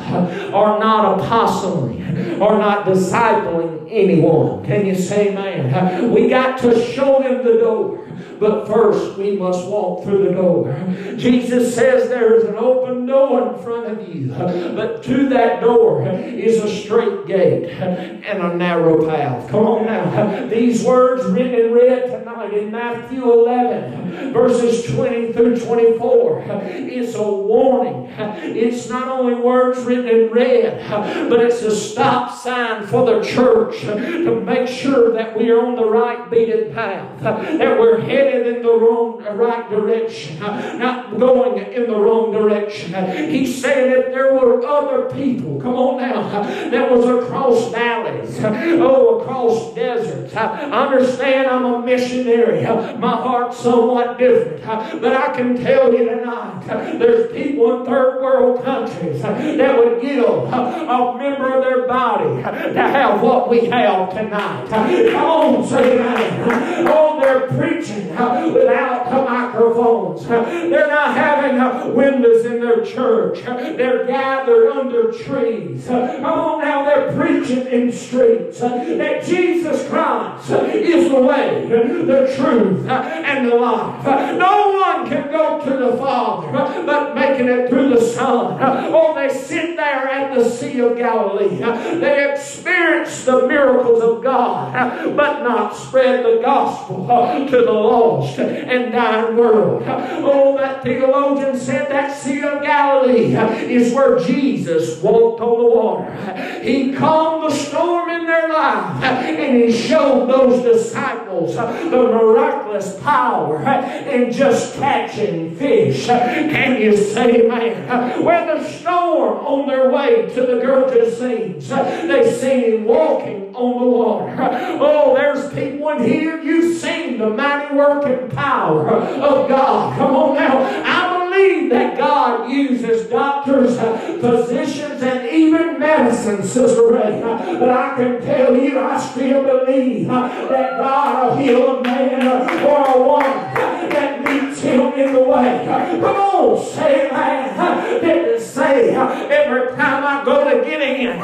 are 0.54 0.78
not 0.78 1.18
apostling, 1.18 2.40
are 2.40 2.58
not 2.58 2.86
discipling 2.86 3.88
anyone. 3.90 4.64
Can 4.64 4.86
you 4.86 4.94
say 4.94 5.30
amen? 5.30 6.12
We 6.12 6.28
got 6.28 6.58
to 6.60 6.84
show 6.92 7.22
them 7.22 7.44
the 7.44 7.60
door. 7.60 8.07
But 8.38 8.66
first, 8.66 9.18
we 9.18 9.36
must 9.36 9.66
walk 9.66 10.04
through 10.04 10.24
the 10.24 10.32
door. 10.32 10.74
Jesus 11.16 11.74
says 11.74 12.08
there 12.08 12.34
is 12.36 12.44
an 12.44 12.56
open 12.56 13.06
door 13.06 13.54
in 13.54 13.62
front 13.62 13.86
of 13.86 14.08
you, 14.08 14.28
but 14.28 15.02
to 15.04 15.28
that 15.30 15.60
door 15.60 16.08
is 16.08 16.58
a 16.58 16.68
straight 16.82 17.26
gate 17.26 17.70
and 17.70 18.42
a 18.42 18.54
narrow 18.54 19.08
path. 19.08 19.48
Come 19.50 19.66
on 19.66 19.86
now. 19.86 20.46
These 20.46 20.84
words 20.84 21.24
written 21.24 21.54
in 21.54 21.72
red 21.72 22.10
tonight 22.10 22.54
in 22.54 22.70
Matthew 22.70 23.22
11, 23.22 24.32
verses 24.32 24.94
20 24.94 25.32
through 25.32 25.58
24, 25.58 26.44
it's 26.62 27.14
a 27.14 27.22
warning. 27.22 28.08
It's 28.18 28.88
not 28.88 29.08
only 29.08 29.34
words 29.34 29.80
written 29.80 30.08
in 30.08 30.30
red, 30.30 30.88
but 31.28 31.40
it's 31.40 31.62
a 31.62 31.74
stop 31.74 32.36
sign 32.36 32.86
for 32.86 33.04
the 33.04 33.22
church 33.22 33.80
to 33.80 34.40
make 34.40 34.68
sure 34.68 35.12
that 35.12 35.36
we 35.36 35.50
are 35.50 35.64
on 35.64 35.74
the 35.74 35.84
right 35.84 36.30
beaten 36.30 36.72
path, 36.72 37.20
that 37.22 37.78
we're 37.78 38.00
headed 38.00 38.27
in 38.34 38.62
the 38.62 38.72
wrong, 38.72 39.24
uh, 39.26 39.34
right 39.34 39.68
direction, 39.70 40.42
uh, 40.42 40.76
not 40.76 41.18
going 41.18 41.72
in 41.72 41.86
the 41.90 41.96
wrong 41.96 42.32
direction. 42.32 42.94
He 43.30 43.46
said 43.46 43.90
if 43.96 44.12
there 44.12 44.34
were 44.34 44.64
other 44.66 45.10
people, 45.14 45.60
come 45.60 45.74
on 45.74 46.00
now, 46.00 46.20
uh, 46.20 46.70
that 46.70 46.90
was 46.90 47.04
across 47.06 47.70
valleys, 47.72 48.38
oh, 48.42 49.20
across 49.20 49.74
deserts. 49.74 50.34
I 50.34 50.70
understand 50.70 51.48
I'm 51.48 51.64
a 51.64 51.82
missionary. 51.84 52.62
My 52.98 53.16
heart's 53.16 53.58
somewhat 53.58 54.18
different. 54.18 54.62
But 55.00 55.14
I 55.14 55.34
can 55.34 55.56
tell 55.56 55.92
you 55.92 56.08
tonight, 56.08 56.64
there's 56.98 57.32
people 57.32 57.80
in 57.80 57.86
third 57.86 58.20
world 58.22 58.64
countries 58.64 59.22
that 59.22 59.78
would 59.78 60.00
give 60.00 60.24
a 60.24 61.14
member 61.18 61.54
of 61.56 61.64
their 61.64 61.86
body 61.86 62.42
to 62.42 62.80
have 62.80 63.22
what 63.22 63.48
we 63.48 63.66
have 63.66 64.10
tonight. 64.10 64.66
Come 64.68 65.16
on, 65.16 65.66
say 65.66 65.98
amen. 65.98 66.86
Oh, 66.88 67.18
they're 67.20 67.48
preaching 67.48 68.08
without 68.18 69.10
the 69.10 69.22
microphones. 69.22 70.26
They're 70.26 70.88
not 70.88 71.14
having 71.16 71.94
windows 71.94 72.44
in 72.44 72.60
their 72.60 72.84
church. 72.84 73.42
They're 73.44 74.06
gathered 74.06 74.70
under 74.70 75.12
trees. 75.12 75.86
Come 75.86 76.24
on 76.24 76.60
now, 76.60 76.84
they're 76.84 77.12
preaching 77.12 77.66
in 77.66 77.92
streets 77.92 78.60
that 78.60 79.24
Jesus 79.24 79.88
Christ 79.88 80.50
is 80.50 81.10
the 81.10 81.20
way, 81.20 81.66
the 81.68 82.34
truth, 82.36 82.88
and 82.88 83.48
the 83.48 83.54
life. 83.54 84.04
No 84.36 84.72
one 84.72 85.08
can 85.08 85.30
go 85.30 85.60
to 85.64 85.70
the 85.70 85.96
Father 85.96 86.52
but 86.84 87.14
making 87.14 87.48
it 87.48 87.68
through 87.68 87.90
the 87.90 88.00
Son. 88.00 88.58
Oh, 88.60 89.14
they 89.14 89.28
sit 89.28 89.76
there 89.76 90.08
at 90.08 90.34
the 90.34 90.48
Sea 90.48 90.80
of 90.80 90.96
Galilee. 90.96 91.56
They 92.00 92.32
experience 92.32 93.24
the 93.24 93.46
miracles 93.46 94.02
of 94.02 94.22
God, 94.22 95.16
but 95.16 95.42
not 95.42 95.76
spread 95.76 96.24
the 96.24 96.40
gospel 96.42 97.06
to 97.06 97.56
the 97.56 97.72
lost 98.08 98.38
and 98.38 98.92
dying 98.92 99.36
world. 99.36 99.82
Oh, 99.86 100.56
that 100.58 100.82
theologian 100.82 101.58
said 101.58 101.90
that 101.90 102.16
Sea 102.16 102.42
of 102.42 102.62
Galilee 102.62 103.34
is 103.72 103.92
where 103.92 104.18
Jesus 104.18 105.00
walked 105.02 105.40
on 105.40 105.58
the 105.58 105.70
water. 105.76 106.62
He 106.62 106.92
calmed 106.94 107.50
the 107.50 107.54
storm 107.54 108.10
in 108.10 108.26
their 108.26 108.48
life 108.48 109.02
and 109.02 109.56
he 109.56 109.72
showed 109.72 110.26
those 110.26 110.62
disciples 110.62 111.54
the 111.54 111.90
miraculous 111.90 112.98
power 113.00 113.62
in 114.08 114.32
just 114.32 114.74
catching 114.76 115.54
fish. 115.56 116.06
Can 116.06 116.80
you 116.80 116.96
say, 116.96 117.42
man? 117.42 118.22
Where 118.24 118.58
the 118.58 118.68
storm 118.68 119.38
on 119.46 119.68
their 119.68 119.90
way 119.90 120.26
to 120.34 120.40
the 120.40 120.60
Gergesenes, 120.60 121.68
they 122.08 122.30
see 122.32 122.76
him 122.76 122.84
walking 122.84 123.54
on 123.54 123.80
the 123.80 123.90
water. 123.90 124.36
Oh, 124.80 125.14
there's 125.14 125.52
people 125.52 125.88
in 125.90 126.04
here, 126.04 126.40
you've 126.40 126.78
seen 126.78 127.18
the 127.18 127.30
mighty 127.30 127.74
working 127.98 128.28
power 128.30 128.88
of 128.88 129.48
God. 129.48 129.98
Come 129.98 130.16
on 130.16 130.34
now. 130.34 130.58
I 130.84 131.28
believe 131.28 131.70
that 131.70 131.96
God 131.98 132.50
uses 132.50 133.08
doctors, 133.08 133.76
uh, 133.78 134.18
physicians, 134.20 135.02
and 135.02 135.28
even 135.28 135.78
medicine, 135.78 136.42
Sister 136.42 136.92
Ray. 136.92 137.20
But 137.20 137.68
I 137.68 137.96
can 137.96 138.20
tell 138.22 138.56
you, 138.56 138.78
I 138.78 138.98
still 139.00 139.42
believe 139.42 140.10
uh, 140.10 140.28
that 140.48 140.78
God 140.78 141.30
will 141.30 141.36
heal 141.36 141.78
a 141.78 141.82
man 141.82 142.26
uh, 142.26 142.66
or 142.66 142.96
a 142.96 143.02
woman 143.02 143.54
that 143.90 144.24
meets 144.24 144.60
him 144.60 144.92
in 144.94 145.12
the 145.12 145.20
way. 145.20 145.64
Come 146.00 146.16
on, 146.16 146.64
say 146.74 147.08
that. 147.10 148.00
Didn't 148.00 148.40
say 148.40 148.94
every 148.94 149.76
time 149.76 150.04
I 150.04 150.24
go 150.24 150.44
to 150.44 150.64
get 150.64 150.80
in, 150.80 151.20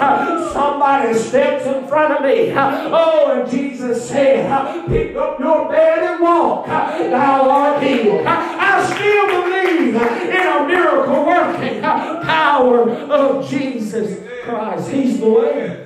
somebody 0.52 1.14
steps 1.14 1.66
in 1.66 1.86
front 1.86 2.14
of 2.14 2.22
me. 2.22 2.52
Oh, 2.56 3.40
and 3.40 3.50
Jesus 3.50 4.08
said, 4.08 4.48
pick 4.88 5.16
up 5.16 5.38
your 5.38 5.68
bed 5.68 6.03
walk. 6.24 6.66
Thou 6.66 7.50
art 7.50 7.82
healed. 7.82 8.26
I 8.26 8.84
still 8.92 9.26
believe 9.28 9.94
in 9.94 10.46
a 10.46 10.66
miracle 10.66 11.26
working 11.26 11.82
power 11.82 12.90
of 12.90 13.48
Jesus 13.48 14.20
Christ. 14.42 14.90
He's 14.90 15.20
the 15.20 15.28
way. 15.28 15.80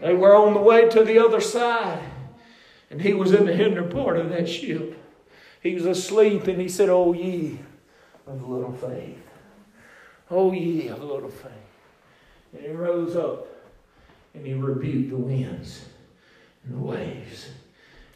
They 0.00 0.14
were 0.14 0.34
on 0.36 0.54
the 0.54 0.60
way 0.60 0.88
to 0.88 1.02
the 1.02 1.18
other 1.18 1.40
side, 1.40 2.02
and 2.90 3.02
he 3.02 3.14
was 3.14 3.32
in 3.32 3.46
the 3.46 3.54
hinder 3.54 3.82
part 3.82 4.16
of 4.16 4.28
that 4.30 4.48
ship. 4.48 4.96
He 5.60 5.74
was 5.74 5.86
asleep, 5.86 6.46
and 6.46 6.60
he 6.60 6.68
said, 6.68 6.88
Oh, 6.88 7.12
ye 7.12 7.58
of 8.26 8.48
little 8.48 8.72
faith. 8.72 9.18
Oh, 10.30 10.52
ye 10.52 10.88
of 10.88 11.02
little 11.02 11.30
faith. 11.30 11.52
And 12.52 12.62
he 12.62 12.70
rose 12.70 13.16
up 13.16 13.46
and 14.34 14.46
he 14.46 14.54
rebuked 14.54 15.10
the 15.10 15.16
winds 15.16 15.84
and 16.64 16.74
the 16.74 16.78
waves, 16.78 17.48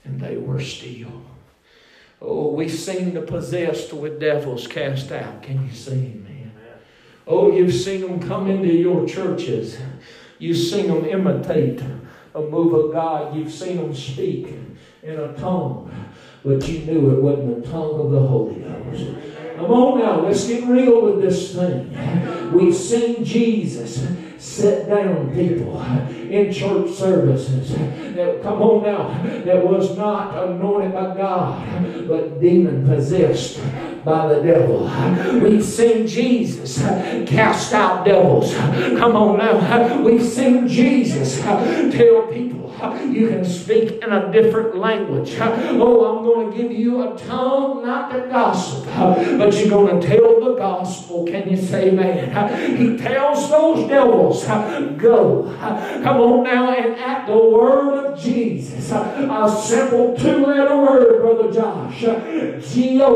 and 0.05 0.21
they 0.21 0.37
were 0.37 0.61
still. 0.61 1.23
Oh, 2.21 2.53
we've 2.53 2.73
seen 2.73 3.15
the 3.15 3.23
possessed 3.23 3.93
with 3.93 4.21
devils 4.21 4.67
cast 4.67 5.11
out. 5.11 5.43
Can 5.43 5.67
you 5.67 5.73
see 5.73 5.91
man? 5.97 6.53
Oh, 7.27 7.53
you've 7.53 7.75
seen 7.75 8.01
them 8.01 8.21
come 8.21 8.49
into 8.51 8.73
your 8.73 9.07
churches. 9.07 9.79
You've 10.39 10.57
seen 10.57 10.89
them 10.89 11.05
imitate 11.05 11.81
a 12.35 12.41
move 12.41 12.73
of 12.73 12.93
God. 12.93 13.37
You've 13.37 13.53
seen 13.53 13.77
them 13.77 13.95
speak 13.95 14.55
in 15.03 15.19
a 15.19 15.33
tongue, 15.35 15.93
but 16.45 16.67
you 16.69 16.81
knew 16.81 17.11
it 17.11 17.23
wasn't 17.23 17.65
the 17.65 17.71
tongue 17.71 18.01
of 18.01 18.11
the 18.11 18.21
Holy 18.21 18.55
Ghost. 18.57 19.07
Come 19.57 19.71
on 19.71 19.99
now, 19.99 20.21
let's 20.27 20.47
get 20.47 20.65
real 20.65 21.03
with 21.03 21.23
this 21.23 21.55
thing. 21.55 22.53
We've 22.53 22.75
seen 22.75 23.25
Jesus 23.25 24.05
sit 24.43 24.89
down 24.89 25.33
people 25.33 25.81
in 26.29 26.53
church 26.53 26.91
services 26.91 27.77
that 28.17 28.43
come 28.43 28.61
on 28.61 28.83
now 28.83 29.09
that 29.45 29.65
was 29.65 29.97
not 29.97 30.49
anointed 30.49 30.93
by 30.93 31.17
God 31.17 32.09
but 32.09 32.41
demon 32.41 32.85
possessed 32.85 33.61
by 34.05 34.27
the 34.35 34.43
devil. 34.43 34.91
We've 35.41 35.65
seen 35.65 36.09
Jesus 36.09 36.79
cast 37.29 37.73
out 37.73 38.05
devils. 38.05 38.53
Come 38.53 39.15
on 39.15 39.39
now. 39.39 40.03
We've 40.03 40.27
seen 40.27 40.67
Jesus 40.67 41.41
tell 41.41 42.27
people 42.27 42.63
you 43.11 43.29
can 43.29 43.45
speak 43.45 44.03
in 44.03 44.11
a 44.11 44.33
different 44.33 44.77
language. 44.77 45.37
Oh, 45.39 46.17
I'm 46.17 46.25
going 46.25 46.51
to 46.51 46.57
give 46.57 46.73
you 46.73 47.13
a 47.13 47.17
tongue 47.17 47.87
not 47.87 48.11
to 48.11 48.29
gossip, 48.29 48.85
but 48.87 49.55
you're 49.55 49.69
going 49.69 50.01
to 50.01 50.07
tell 50.07 50.42
gospel. 50.63 51.27
Can 51.27 51.51
you 51.51 51.57
say 51.57 51.89
amen? 51.89 52.77
He 52.77 52.97
tells 52.97 53.51
those 53.51 53.89
devils, 53.89 54.45
go. 54.97 55.53
Come 56.05 56.21
on 56.21 56.45
now 56.45 56.71
and 56.71 56.95
at 57.01 57.27
the 57.27 57.37
word 57.37 58.13
of 58.13 58.21
Jesus. 58.21 58.93
A 58.93 59.61
simple 59.65 60.15
two-letter 60.17 60.77
word, 60.77 61.21
Brother 61.21 61.53
Josh. 61.53 62.01
G-O. 62.73 63.13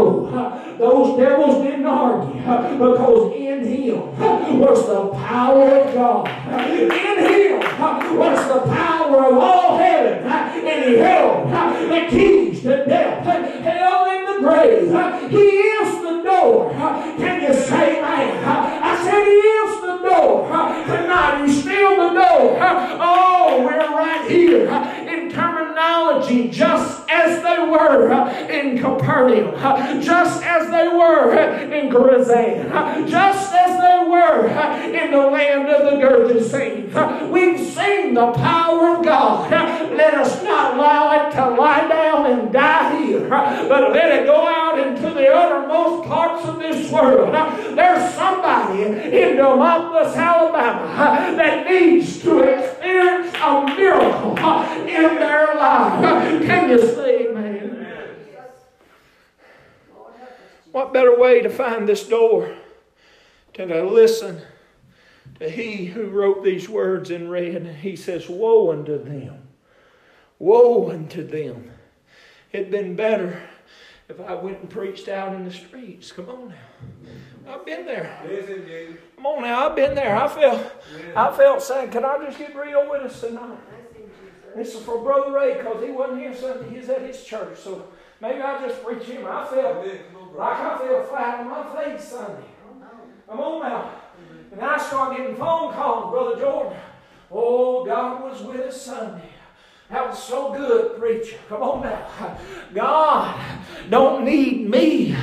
Those 0.79 1.17
devils 1.19 1.65
didn't 1.65 1.87
argue 1.87 2.41
because 2.41 3.33
in 3.35 3.65
him 3.67 4.59
was 4.61 4.87
the 4.87 5.09
power 5.17 5.69
of 5.79 5.95
God. 5.95 6.29
In 6.71 6.91
him 6.91 7.61
was 8.19 8.49
the 8.49 8.61
power 8.71 9.33
of 9.33 9.39
all 9.39 9.79
heaven. 9.79 10.25
And 10.27 10.85
he 10.85 10.97
held 10.99 11.51
the 11.51 12.07
keys 12.11 12.63
to 12.63 12.85
death, 12.85 13.25
hell, 13.25 14.05
and 14.07 14.29
the 14.29 14.39
grave. 14.47 15.31
He 15.31 15.37
is 15.37 16.03
the 16.03 16.23
door. 16.23 16.71
Can 16.73 17.43
you 17.43 17.55
say 17.55 18.01
man? 18.03 18.45
I 18.45 19.03
said 19.03 19.25
he 19.25 19.31
is 19.33 19.81
the 19.81 19.97
door. 20.09 20.49
Tonight 20.85 21.47
he's 21.47 21.61
still 21.63 21.97
the 21.97 22.15
door. 22.15 22.59
Oh, 22.61 23.63
we're 23.65 23.79
right 23.79 24.31
here 24.31 24.67
in 24.67 25.06
terminology 25.77 26.49
just 26.49 27.09
as 27.11 27.43
they 27.43 27.59
were 27.71 28.11
uh, 28.11 28.31
in 28.49 28.79
Capernaum, 28.79 29.55
uh, 29.57 30.01
just 30.01 30.43
as 30.43 30.71
they 30.71 30.89
were 30.89 31.39
uh, 31.39 31.61
in 31.61 31.91
Gerizim, 31.91 32.71
just 33.07 33.53
as 33.53 33.81
they 33.81 34.09
were 34.09 34.49
in 34.87 35.11
the 35.11 35.19
land 35.19 35.69
of 35.69 35.85
the 35.85 35.99
Gergesenes. 35.99 37.31
We've 37.31 37.61
seen 37.61 38.15
the 38.15 38.33
power 38.33 38.97
of 38.97 39.05
God. 39.05 39.51
Let 39.51 40.15
us 40.15 40.43
not 40.43 40.75
allow 40.75 41.29
it 41.29 41.33
to 41.33 41.51
lie 41.51 41.89
down 41.89 42.27
and 42.27 42.53
die 42.53 43.05
here, 43.05 43.29
but 43.29 43.93
let 43.93 44.13
it 44.13 44.27
go 44.27 44.47
out 44.49 44.79
into 44.79 45.11
the 45.11 45.29
uttermost 45.29 46.09
parts 46.09 46.45
of 46.47 46.59
this 46.59 46.91
world. 46.91 47.35
There's 47.77 48.15
somebody 48.15 48.83
in 48.83 49.37
Demopolis, 49.37 50.17
Alabama 50.17 51.37
that 51.37 51.67
needs 51.67 52.23
to 52.23 52.41
experience 52.41 53.35
a 53.43 53.67
miracle 53.77 54.37
in 54.87 55.17
their 55.17 55.55
life. 55.55 55.66
Can 56.47 56.71
you 56.71 56.79
see, 56.79 57.29
man? 57.33 57.87
What 60.71 60.93
better 60.93 61.19
way 61.19 61.41
to 61.41 61.51
find 61.51 61.89
this 61.89 62.07
door 62.07 62.55
than 63.55 63.69
to 63.69 63.83
listen 63.83 64.43
to 65.41 65.51
he 65.51 65.87
who 65.87 66.07
wrote 66.11 66.45
these 66.45 66.69
words 66.69 67.11
in 67.11 67.31
red? 67.31 67.67
He 67.83 67.97
says, 67.97 68.29
Woe 68.29 68.71
unto 68.71 69.03
them! 69.03 69.49
Woe 70.39 70.91
unto 70.91 71.27
them! 71.27 71.73
It'd 72.53 72.71
been 72.71 72.95
better 72.95 73.43
if 74.09 74.21
I 74.21 74.35
went 74.35 74.61
and 74.61 74.71
preached 74.71 75.09
out 75.09 75.35
in 75.35 75.45
the 75.45 75.51
streets. 75.51 76.13
Come 76.13 76.29
on 76.29 76.49
now. 76.51 77.55
I've 77.55 77.67
been 77.67 77.87
there. 77.87 78.19
Come 79.17 79.27
on 79.27 79.43
now, 79.43 79.69
I've 79.69 79.75
been 79.75 79.97
there. 79.97 80.17
I 80.17 80.29
felt 80.29 80.73
I 81.17 81.37
felt 81.37 81.61
sad. 81.61 81.91
Can 81.91 82.05
I 82.05 82.25
just 82.25 82.39
get 82.39 82.55
real 82.55 82.89
with 82.89 83.03
us 83.03 83.21
tonight? 83.21 83.59
This 84.57 84.75
is 84.75 84.83
for 84.83 85.03
Brother 85.03 85.33
Ray 85.33 85.59
because 85.59 85.85
he 85.85 85.91
wasn't 85.91 86.21
here 86.21 86.35
Sunday. 86.35 86.75
He's 86.75 86.89
at 86.89 87.03
his 87.03 87.23
church. 87.23 87.59
So 87.59 87.87
Maybe 88.21 88.41
I 88.41 88.67
just 88.67 88.83
preach 88.83 89.05
him. 89.05 89.27
I 89.27 89.47
felt 89.47 89.85
like 90.35 90.59
I 90.59 90.79
feel 90.79 91.03
flat 91.03 91.41
on 91.41 91.51
my 91.51 91.85
face 91.85 92.09
Sunday. 92.09 92.47
Come 93.29 93.41
on 93.41 93.63
now. 93.63 93.91
And 94.53 94.61
I 94.61 94.79
start 94.79 95.17
getting 95.17 95.37
phone 95.37 95.75
calls, 95.75 96.11
Brother 96.11 96.41
Jordan. 96.41 96.79
Oh, 97.31 97.85
God 97.85 98.23
was 98.23 98.43
with 98.43 98.61
us 98.61 98.81
Sunday. 98.81 99.29
That 99.91 100.09
was 100.09 100.23
so 100.23 100.53
good, 100.53 100.99
preacher. 100.99 101.37
Come 101.49 101.63
on 101.63 101.83
now. 101.83 102.39
God 102.73 103.39
don't 103.91 104.25
need 104.25 104.69
me. 104.69 105.15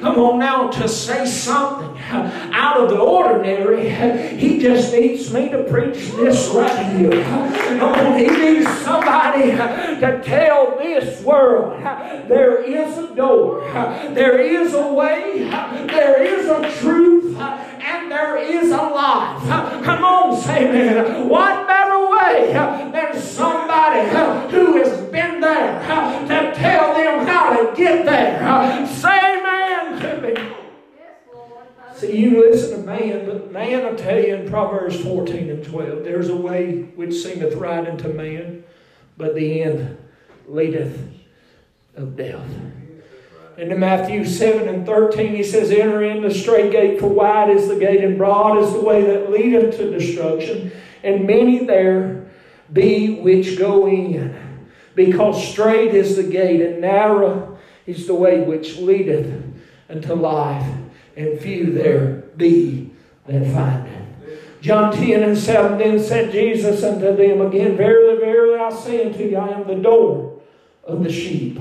Come 0.00 0.18
on 0.18 0.38
now 0.40 0.68
to 0.68 0.88
say 0.88 1.24
something 1.24 1.91
out 2.52 2.78
of 2.78 2.90
the 2.90 2.98
ordinary. 2.98 3.88
He 4.36 4.58
just 4.58 4.92
needs 4.92 5.32
me 5.32 5.48
to 5.48 5.64
preach 5.64 6.10
this 6.12 6.48
right 6.48 6.86
here. 6.96 7.24
On, 7.82 8.18
he 8.18 8.26
needs 8.26 8.68
somebody 8.80 9.52
to 9.52 10.20
tell 10.22 10.76
this 10.76 11.22
world 11.22 11.82
there 12.28 12.62
is 12.62 12.98
a 12.98 13.14
door, 13.14 13.60
there 14.14 14.40
is 14.40 14.74
a 14.74 14.92
way, 14.92 15.48
there 15.86 16.22
is 16.22 16.46
a 16.48 16.80
truth, 16.80 17.36
and 17.38 18.10
there 18.10 18.36
is 18.36 18.70
a 18.70 18.76
life. 18.76 19.42
Come 19.84 20.04
on, 20.04 20.40
say 20.42 20.68
amen. 20.68 21.28
What 21.28 21.66
better 21.66 22.10
way 22.10 22.52
than 22.92 23.20
somebody 23.20 24.08
who 24.50 24.76
has 24.76 25.00
been 25.10 25.40
there 25.40 25.80
to 26.28 26.54
tell 26.54 26.94
them 26.94 27.26
how 27.26 27.56
to 27.56 27.74
get 27.74 28.04
there? 28.04 28.86
Say 28.86 29.38
amen 29.38 30.00
to 30.00 30.20
me. 30.20 30.61
See, 32.02 32.18
you 32.18 32.40
listen 32.40 32.80
to 32.80 32.84
man, 32.84 33.26
but 33.26 33.52
man, 33.52 33.86
I 33.86 33.92
tell 33.92 34.18
you 34.18 34.34
in 34.34 34.50
Proverbs 34.50 35.00
14 35.04 35.48
and 35.48 35.64
12, 35.64 36.02
there's 36.02 36.30
a 36.30 36.36
way 36.36 36.82
which 36.96 37.14
seemeth 37.14 37.54
right 37.54 37.86
unto 37.86 38.08
man, 38.08 38.64
but 39.16 39.36
the 39.36 39.62
end 39.62 39.96
leadeth 40.48 41.00
of 41.94 42.16
death. 42.16 42.50
And 43.56 43.70
in 43.70 43.78
Matthew 43.78 44.24
7 44.24 44.66
and 44.66 44.84
13, 44.84 45.36
he 45.36 45.44
says, 45.44 45.70
Enter 45.70 46.02
in 46.02 46.22
the 46.22 46.34
strait 46.34 46.72
gate, 46.72 46.98
for 46.98 47.06
wide 47.06 47.50
is 47.50 47.68
the 47.68 47.78
gate, 47.78 48.02
and 48.02 48.18
broad 48.18 48.58
is 48.58 48.72
the 48.72 48.80
way 48.80 49.04
that 49.04 49.30
leadeth 49.30 49.76
to 49.76 49.96
destruction, 49.96 50.72
and 51.04 51.24
many 51.24 51.64
there 51.66 52.28
be 52.72 53.20
which 53.20 53.56
go 53.56 53.86
in. 53.86 54.36
Because 54.96 55.52
strait 55.52 55.94
is 55.94 56.16
the 56.16 56.24
gate, 56.24 56.62
and 56.62 56.80
narrow 56.80 57.58
is 57.86 58.08
the 58.08 58.14
way 58.14 58.40
which 58.40 58.78
leadeth 58.78 59.40
unto 59.88 60.14
life, 60.14 60.81
and 61.16 61.38
few 61.40 61.72
there 61.72 62.24
be 62.36 62.90
that 63.26 63.52
find 63.52 63.86
it. 63.86 64.02
John 64.62 64.92
10 64.92 65.22
and 65.22 65.36
7 65.36 65.78
Then 65.78 65.98
said 65.98 66.32
Jesus 66.32 66.82
unto 66.84 67.16
them 67.16 67.40
again, 67.40 67.76
Verily, 67.76 68.18
verily, 68.18 68.60
I 68.60 68.70
say 68.70 69.04
unto 69.06 69.24
you, 69.24 69.36
I 69.36 69.48
am 69.48 69.66
the 69.66 69.74
door 69.74 70.40
of 70.84 71.02
the 71.02 71.12
sheep. 71.12 71.58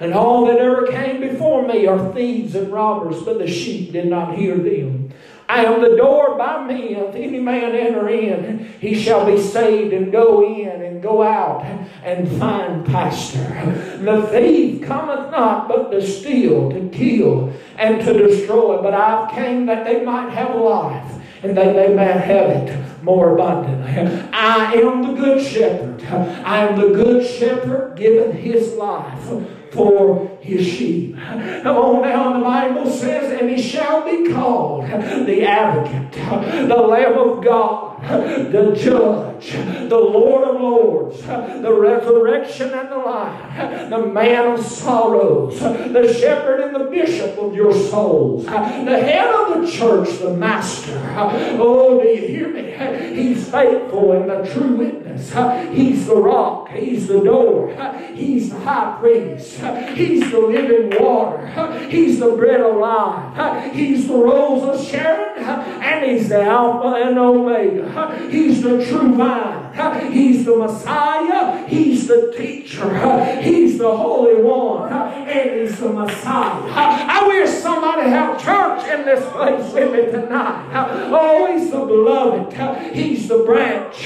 And 0.00 0.14
all 0.14 0.46
that 0.46 0.56
ever 0.56 0.86
came 0.86 1.20
before 1.20 1.66
me 1.66 1.86
are 1.86 2.12
thieves 2.14 2.54
and 2.54 2.72
robbers, 2.72 3.22
but 3.22 3.38
the 3.38 3.46
sheep 3.46 3.92
did 3.92 4.06
not 4.06 4.34
hear 4.34 4.56
them. 4.56 5.12
I 5.46 5.64
am 5.64 5.82
the 5.82 5.96
door 5.96 6.38
by 6.38 6.64
me. 6.64 6.94
If 6.94 7.14
any 7.14 7.40
man 7.40 7.74
enter 7.74 8.08
in, 8.08 8.72
he 8.80 8.94
shall 8.94 9.26
be 9.26 9.38
saved 9.38 9.92
and 9.92 10.10
go 10.10 10.42
in 10.42 10.80
and 10.80 11.02
go 11.02 11.22
out 11.22 11.64
and 12.02 12.28
find 12.38 12.84
pasture. 12.86 13.98
The 14.00 14.26
thief 14.28 14.82
cometh 14.82 15.30
not 15.30 15.68
but 15.68 15.90
to 15.90 16.06
steal, 16.06 16.70
to 16.70 16.88
kill, 16.90 17.52
and 17.76 18.00
to 18.04 18.12
destroy. 18.12 18.82
But 18.82 18.94
I 18.94 19.30
came 19.34 19.66
that 19.66 19.84
they 19.84 20.04
might 20.04 20.32
have 20.32 20.54
life 20.56 21.12
and 21.42 21.56
that 21.56 21.74
they 21.74 21.94
might 21.94 22.20
have 22.20 22.50
it 22.50 23.02
more 23.02 23.34
abundantly. 23.34 24.28
I 24.32 24.74
am 24.74 25.02
the 25.02 25.20
good 25.20 25.44
shepherd. 25.44 26.02
I 26.04 26.66
am 26.66 26.78
the 26.78 26.88
good 26.88 27.26
shepherd 27.26 27.96
giving 27.96 28.36
his 28.36 28.74
life 28.74 29.30
for 29.70 30.38
his 30.40 30.66
sheep. 30.66 31.16
Come 31.16 31.76
on 31.76 32.02
now, 32.02 32.32
the 32.38 32.44
Bible 32.44 32.90
says, 32.90 33.40
and 33.40 33.50
he 33.50 33.60
shall 33.60 34.04
be 34.04 34.32
called 34.32 34.86
the 34.86 35.44
advocate, 35.44 36.68
the 36.68 36.76
Lamb 36.76 37.18
of 37.18 37.44
God, 37.44 38.02
the 38.50 38.72
judge, 38.74 39.52
the 39.88 39.98
Lord 39.98 40.48
of 40.48 40.60
lords, 40.60 41.22
the 41.22 41.72
resurrection 41.72 42.72
and 42.72 42.90
the 42.90 42.96
life, 42.96 43.90
the 43.90 44.06
man 44.06 44.52
of 44.58 44.64
sorrows, 44.64 45.60
the 45.60 46.12
shepherd 46.18 46.60
and 46.60 46.74
the 46.74 46.90
bishop 46.90 47.38
of 47.38 47.54
your 47.54 47.72
souls, 47.72 48.44
the 48.46 48.50
head 48.50 49.28
of 49.28 49.60
the 49.60 49.70
church, 49.70 50.18
the 50.18 50.32
master. 50.34 50.98
Oh, 51.16 52.00
do 52.00 52.08
you 52.08 52.26
hear 52.26 52.48
me? 52.48 52.70
He's 53.14 53.48
faithful 53.50 54.12
and 54.12 54.28
the 54.28 54.50
true 54.52 54.74
witness. 54.74 54.99
He's 55.16 56.06
the 56.06 56.16
rock. 56.16 56.68
He's 56.70 57.08
the 57.08 57.20
door. 57.20 57.74
He's 58.14 58.50
the 58.50 58.58
high 58.60 58.98
priest. 59.00 59.60
He's 59.94 60.30
the 60.30 60.40
living 60.40 61.02
water. 61.02 61.46
He's 61.88 62.18
the 62.20 62.32
bread 62.32 62.60
of 62.60 62.76
life. 62.76 63.72
He's 63.72 64.06
the 64.06 64.14
rose 64.14 64.62
of 64.62 64.86
Sharon. 64.86 65.42
And 65.42 66.10
He's 66.10 66.28
the 66.28 66.42
Alpha 66.42 67.08
and 67.08 67.18
Omega. 67.18 68.28
He's 68.30 68.62
the 68.62 68.84
true 68.84 69.14
vine. 69.14 69.69
He's 70.10 70.44
the 70.44 70.56
Messiah. 70.56 71.66
He's 71.66 72.06
the 72.06 72.32
teacher. 72.36 73.40
He's 73.40 73.78
the 73.78 73.96
Holy 73.96 74.42
One. 74.42 74.92
And 74.92 75.60
He's 75.60 75.78
the 75.78 75.90
Messiah. 75.90 76.62
I 76.70 77.26
wish 77.26 77.50
somebody 77.50 78.08
had 78.08 78.38
church 78.38 78.84
in 78.88 79.04
this 79.04 79.24
place 79.30 79.72
with 79.72 79.92
me 79.92 80.10
tonight. 80.10 80.70
Oh, 81.12 81.46
He's 81.52 81.70
the 81.70 81.84
beloved. 81.84 82.52
He's 82.94 83.28
the 83.28 83.38
branch. 83.44 83.96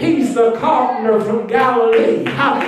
He's 0.00 0.34
the 0.34 0.52
carpenter 0.58 1.20
from 1.20 1.46
Galilee. 1.46 2.24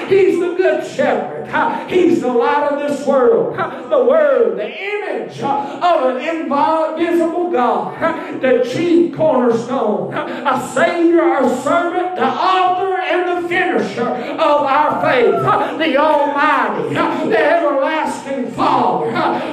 He's 0.08 0.38
the 0.38 0.54
good 0.56 0.86
shepherd. 0.86 1.44
He's 1.90 2.20
the 2.20 2.32
light 2.32 2.72
of 2.72 2.78
this 2.88 3.06
world. 3.06 3.56
The 3.56 4.04
Word, 4.04 4.58
the 4.58 4.68
image 4.68 5.40
of 5.40 6.16
an 6.16 6.20
invisible 6.20 7.50
God. 7.50 8.40
The 8.40 8.68
chief 8.72 9.14
cornerstone. 9.14 10.12
A 10.14 10.70
Savior, 10.74 11.38
a 11.38 11.48
servant, 11.62 12.16
the 12.16 12.22
author 12.54 13.00
and 13.00 13.44
the 13.44 13.48
finisher 13.48 14.08
of 14.08 14.62
our 14.62 15.00
faith. 15.02 15.78
The 15.78 15.96
Almighty, 15.96 16.94
the 16.94 17.38
everlasting 17.38 18.50
Father. 18.52 19.10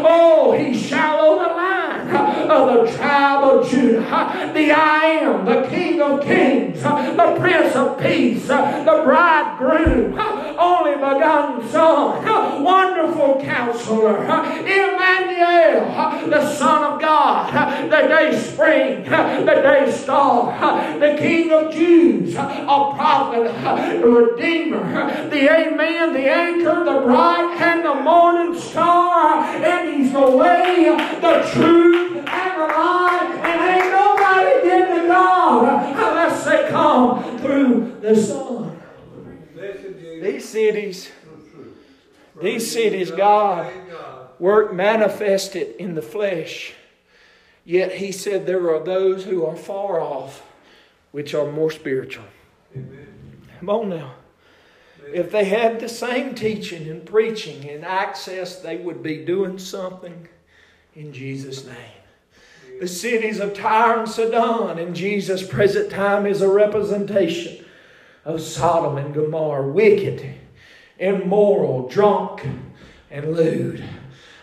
Oh, 0.07 0.55
He's 0.57 0.81
Shiloh 0.85 1.39
the 1.39 1.53
Lion 1.53 2.51
of 2.51 2.85
the 2.85 2.97
tribe 2.97 3.43
of 3.43 3.69
Judah. 3.69 4.51
The 4.53 4.71
I 4.71 5.05
am, 5.21 5.45
the 5.45 5.67
King 5.69 6.01
of 6.01 6.21
Kings, 6.21 6.81
the 6.81 7.35
Prince 7.39 7.75
of 7.75 7.99
Peace, 7.99 8.47
the 8.47 9.01
bridegroom, 9.03 10.17
only 10.59 10.95
begotten 10.95 11.67
Son, 11.69 12.63
wonderful 12.63 13.41
counselor, 13.41 14.23
Emmanuel, 14.23 16.29
the 16.29 16.53
Son 16.55 16.93
of 16.93 17.01
God, 17.01 17.85
the 17.85 18.07
day 18.07 18.37
spring, 18.37 19.03
the 19.03 19.59
day 19.63 19.91
star, 19.91 20.99
the 20.99 21.15
King 21.17 21.51
of 21.51 21.73
Jews, 21.73 22.35
a 22.35 22.90
prophet, 22.95 23.47
a 23.47 24.07
redeemer, 24.07 25.29
the 25.29 25.49
Amen, 25.49 26.13
the 26.13 26.29
anchor, 26.29 26.83
the 26.83 27.01
bright 27.01 27.57
and 27.59 27.85
the 27.85 27.95
morning 27.95 28.59
star, 28.59 29.43
and 29.43 29.95
He's 29.95 30.11
the 30.13 30.29
way, 30.31 30.85
the 31.21 31.49
truth, 31.53 32.17
and 32.17 32.61
the 32.61 32.67
life, 32.67 33.35
and 33.43 33.61
ain't 33.69 33.91
nobody 33.91 34.67
getting 34.67 35.01
to 35.01 35.07
God 35.07 35.89
unless 35.91 36.45
they 36.45 36.69
come 36.69 37.39
through 37.39 37.97
the 38.01 38.15
Son. 38.15 38.81
These 40.21 40.47
cities, 40.47 41.09
these 42.41 42.71
cities, 42.71 43.11
God 43.11 43.71
work 44.39 44.73
manifested 44.73 45.75
in 45.77 45.95
the 45.95 46.01
flesh. 46.01 46.73
Yet 47.63 47.93
He 47.93 48.11
said 48.11 48.45
there 48.45 48.73
are 48.73 48.83
those 48.83 49.25
who 49.25 49.45
are 49.45 49.55
far 49.55 49.99
off, 49.99 50.43
which 51.11 51.33
are 51.33 51.51
more 51.51 51.69
spiritual. 51.69 52.25
Come 52.73 53.69
on 53.69 53.89
now. 53.89 54.13
If 55.13 55.31
they 55.31 55.45
had 55.45 55.79
the 55.79 55.89
same 55.89 56.35
teaching 56.35 56.87
and 56.89 57.05
preaching 57.05 57.69
and 57.69 57.83
access, 57.83 58.59
they 58.59 58.77
would 58.77 59.03
be 59.03 59.25
doing 59.25 59.57
something 59.57 60.27
in 60.95 61.11
Jesus' 61.11 61.65
name. 61.65 61.75
The 62.79 62.87
cities 62.87 63.39
of 63.39 63.53
Tyre 63.53 63.99
and 63.99 64.09
Sidon 64.09 64.79
in 64.79 64.95
Jesus' 64.95 65.45
present 65.45 65.91
time 65.91 66.25
is 66.25 66.41
a 66.41 66.47
representation 66.47 67.65
of 68.25 68.41
Sodom 68.41 68.97
and 68.97 69.13
Gomorrah, 69.13 69.67
wicked, 69.67 70.35
immoral, 70.97 71.87
drunk, 71.87 72.47
and 73.09 73.35
lewd. 73.35 73.83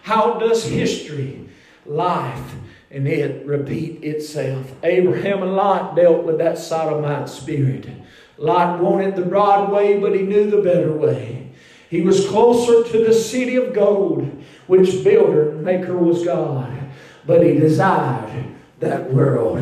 How 0.03 0.39
does 0.39 0.65
history, 0.65 1.49
life, 1.87 2.55
and 2.91 3.09
it 3.09 3.47
repeat 3.47 4.05
itself? 4.05 4.73
Abraham 4.83 5.43
and 5.43 5.57
Lot 5.57 5.97
dealt 5.97 6.25
with 6.25 6.39
that 6.39 6.59
sodomite 6.59 7.29
spirit. 7.29 7.89
Lot 8.39 8.81
wanted 8.81 9.17
the 9.17 9.23
broad 9.23 9.71
way, 9.73 9.99
but 9.99 10.15
he 10.15 10.23
knew 10.23 10.49
the 10.49 10.63
better 10.63 10.93
way. 10.93 11.51
He 11.91 12.03
was 12.03 12.29
closer 12.29 12.85
to 12.85 13.05
the 13.05 13.13
city 13.13 13.57
of 13.57 13.75
gold, 13.75 14.31
which 14.67 15.03
builder 15.03 15.51
and 15.51 15.65
maker 15.65 15.97
was 15.97 16.25
God, 16.25 16.73
but 17.27 17.45
he 17.45 17.55
desired 17.55 18.45
that 18.79 19.13
world. 19.13 19.59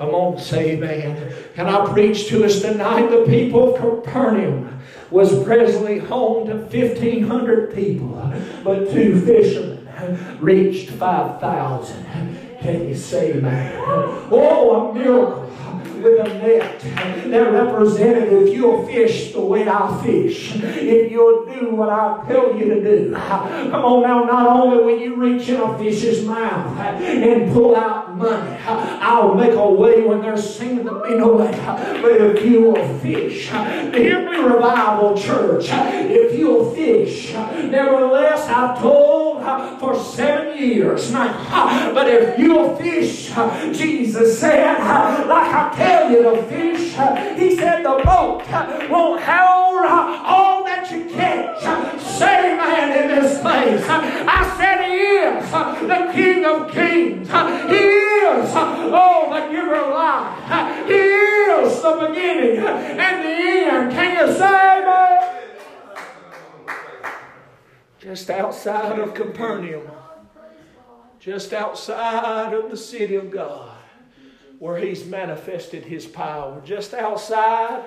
I'm 0.00 0.10
going 0.10 0.38
to 0.38 0.42
say 0.42 0.72
amen. 0.72 1.34
Can 1.54 1.68
I 1.68 1.92
preach 1.92 2.26
to 2.28 2.44
us 2.44 2.60
tonight? 2.60 3.10
The 3.10 3.24
people 3.26 3.74
of 3.74 4.04
Capernaum 4.04 4.80
was 5.10 5.44
presently 5.44 5.98
home 5.98 6.48
to 6.48 6.56
1,500 6.56 7.74
people, 7.74 8.32
but 8.64 8.90
two 8.90 9.20
fishermen 9.24 10.38
reached 10.40 10.90
5,000. 10.90 12.58
Can 12.60 12.88
you 12.88 12.94
say 12.96 13.34
amen? 13.34 13.72
Oh, 14.30 14.90
a 14.90 14.94
miracle 14.94 15.46
with 16.06 16.26
a 16.26 16.34
net 16.38 16.80
that 17.30 17.52
represented 17.52 18.32
if 18.32 18.54
you'll 18.54 18.86
fish 18.86 19.32
the 19.32 19.40
way 19.40 19.68
I 19.68 20.02
fish, 20.04 20.54
if 20.56 21.10
you'll 21.10 21.44
do 21.46 21.74
what 21.74 21.88
I 21.88 22.24
tell 22.28 22.56
you 22.56 22.66
to 22.66 22.82
do. 22.82 23.12
Come 23.14 23.84
on 23.84 24.02
now, 24.02 24.24
not 24.24 24.46
only 24.46 24.84
will 24.84 24.98
you 24.98 25.16
reach 25.16 25.48
in 25.48 25.60
a 25.60 25.78
fish's 25.78 26.24
mouth 26.24 26.78
and 26.78 27.52
pull 27.52 27.74
out 27.74 28.16
money, 28.16 28.56
I'll 28.64 29.34
make 29.34 29.52
a 29.52 29.70
way 29.70 30.02
when 30.02 30.20
there 30.22 30.36
seems 30.36 30.84
to 30.84 31.02
be 31.02 31.14
no 31.16 31.36
way. 31.36 31.50
But 32.02 32.12
if 32.12 32.44
you 32.44 32.62
will 32.62 32.98
fish, 33.00 33.48
hear 33.48 34.30
me, 34.30 34.36
revival 34.36 35.16
church, 35.16 35.66
if 35.70 36.38
you'll 36.38 36.74
fish, 36.74 37.32
nevertheless, 37.32 38.48
I've 38.48 38.78
told 38.78 39.25
for 39.78 39.94
seven 40.02 40.58
years 40.58 41.12
but 41.12 42.08
if 42.08 42.38
you'll 42.38 42.76
fish, 42.76 43.26
Jesus 43.76 44.38
said, 44.40 44.78
like 45.28 45.54
I 45.54 45.72
tell 45.76 46.10
you 46.10 46.22
to 46.24 46.42
fish. 46.44 46.92
He 47.38 47.56
said 47.56 47.84
the 47.84 48.02
boat 48.04 48.42
won't 48.90 49.22
hold 49.22 49.86
all 49.86 50.64
that 50.64 50.90
you 50.90 51.04
catch. 51.10 51.62
Say 52.00 52.56
man 52.56 53.02
in 53.02 53.08
this 53.08 53.40
place. 53.40 53.84
I 53.88 54.54
said 54.56 54.84
he 54.84 54.96
is 54.96 55.50
the 55.88 56.12
King 56.12 56.44
of 56.44 56.72
Kings. 56.72 57.28
He 57.28 57.76
is, 57.76 58.52
oh, 58.54 59.30
the 59.32 59.52
giver 59.52 59.76
of 59.76 59.90
life. 59.94 60.86
He 60.88 60.94
is 60.94 61.82
the 61.82 62.08
beginning 62.08 62.58
and 62.58 63.24
the 63.24 63.36
end. 63.70 63.92
Can 63.92 64.28
you 64.28 64.34
say 64.34 64.84
man? 64.84 65.45
Just 68.06 68.30
outside 68.30 69.00
of 69.00 69.14
Capernaum, 69.14 69.90
just 71.18 71.52
outside 71.52 72.54
of 72.54 72.70
the 72.70 72.76
city 72.76 73.16
of 73.16 73.32
God 73.32 73.76
where 74.60 74.78
He's 74.78 75.04
manifested 75.04 75.82
His 75.82 76.06
power. 76.06 76.62
Just 76.64 76.94
outside 76.94 77.84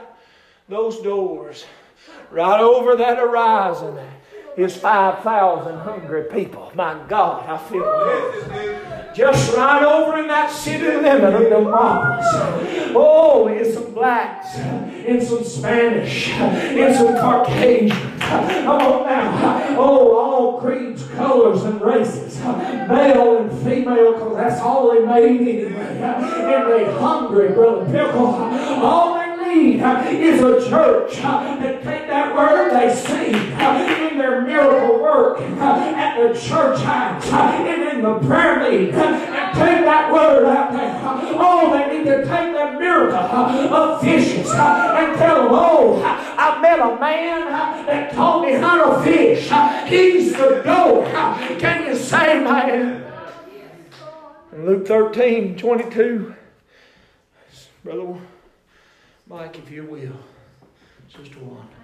those 0.67 1.01
doors, 1.01 1.63
right 2.31 2.59
over 2.59 2.97
that 2.97 3.17
horizon, 3.17 3.97
is 4.57 4.75
5,000 4.75 5.79
hungry 5.79 6.25
people. 6.25 6.69
My 6.75 7.01
God, 7.07 7.47
I 7.47 7.57
feel 7.69 7.79
good. 7.79 9.15
Just 9.15 9.55
right 9.55 9.83
over 9.83 10.19
in 10.19 10.27
that 10.27 10.51
city 10.51 10.83
limit 10.83 11.33
of 11.33 11.43
Demopolis. 11.43 12.91
Oh, 12.93 13.47
in 13.47 13.71
some 13.71 13.93
blacks, 13.93 14.57
in 14.57 15.21
some 15.25 15.45
Spanish, 15.45 16.27
in 16.27 16.93
some 16.93 17.15
Caucasians. 17.15 18.18
Come 18.29 18.81
on 18.81 19.05
now. 19.07 19.75
Oh, 19.77 20.17
all 20.17 20.59
creeds, 20.59 21.03
colors, 21.15 21.63
and 21.63 21.81
races. 21.81 22.39
Male 22.39 23.37
and 23.37 23.63
female, 23.63 24.13
because 24.13 24.35
that's 24.37 24.61
all 24.61 24.93
they 24.93 25.05
made 25.05 25.41
anyway. 25.41 26.01
And 26.01 26.71
they 26.71 26.85
hungry, 26.99 27.49
Brother 27.49 27.85
Pickle. 27.91 28.35
All 28.83 29.17
they 29.17 29.53
need 29.53 29.81
is 30.23 30.41
a 30.41 30.69
church 30.69 31.15
that 31.15 31.83
take 31.83 32.08
word 32.39 32.71
they 32.71 32.93
see 32.95 33.33
uh, 33.55 34.07
in 34.09 34.17
their 34.17 34.41
miracle 34.41 34.99
work 34.99 35.39
uh, 35.39 35.93
at 35.95 36.15
the 36.21 36.39
church 36.39 36.79
house 36.81 37.31
uh, 37.31 37.37
and 37.37 37.97
in 37.97 38.03
the 38.03 38.19
prayer 38.27 38.59
meeting 38.59 38.93
and 38.95 39.55
take 39.55 39.83
that 39.83 40.11
word 40.11 40.45
out 40.45 40.71
there. 40.71 40.99
Oh, 41.37 41.71
they 41.73 41.97
need 41.97 42.05
to 42.05 42.17
take 42.17 42.53
that 42.53 42.79
miracle 42.79 43.17
of 43.17 44.01
fishes 44.01 44.49
and 44.49 45.17
tell 45.17 45.43
them, 45.43 45.51
oh, 45.51 46.01
I 46.03 46.61
met 46.61 46.79
a 46.79 46.99
man 46.99 47.85
that 47.85 48.13
taught 48.13 48.45
me 48.45 48.53
how 48.53 48.95
to 48.95 49.03
fish. 49.03 49.51
He's 49.89 50.33
the 50.33 50.61
door. 50.63 51.05
Can 51.59 51.87
you 51.87 51.95
say, 51.95 52.41
man? 52.41 53.05
Luke 54.53 54.87
13, 54.87 55.57
22. 55.57 56.35
Brother 57.83 58.19
Mike, 59.27 59.57
if 59.57 59.71
you 59.71 59.85
will. 59.85 60.17
Sister 61.15 61.39
one. 61.39 61.78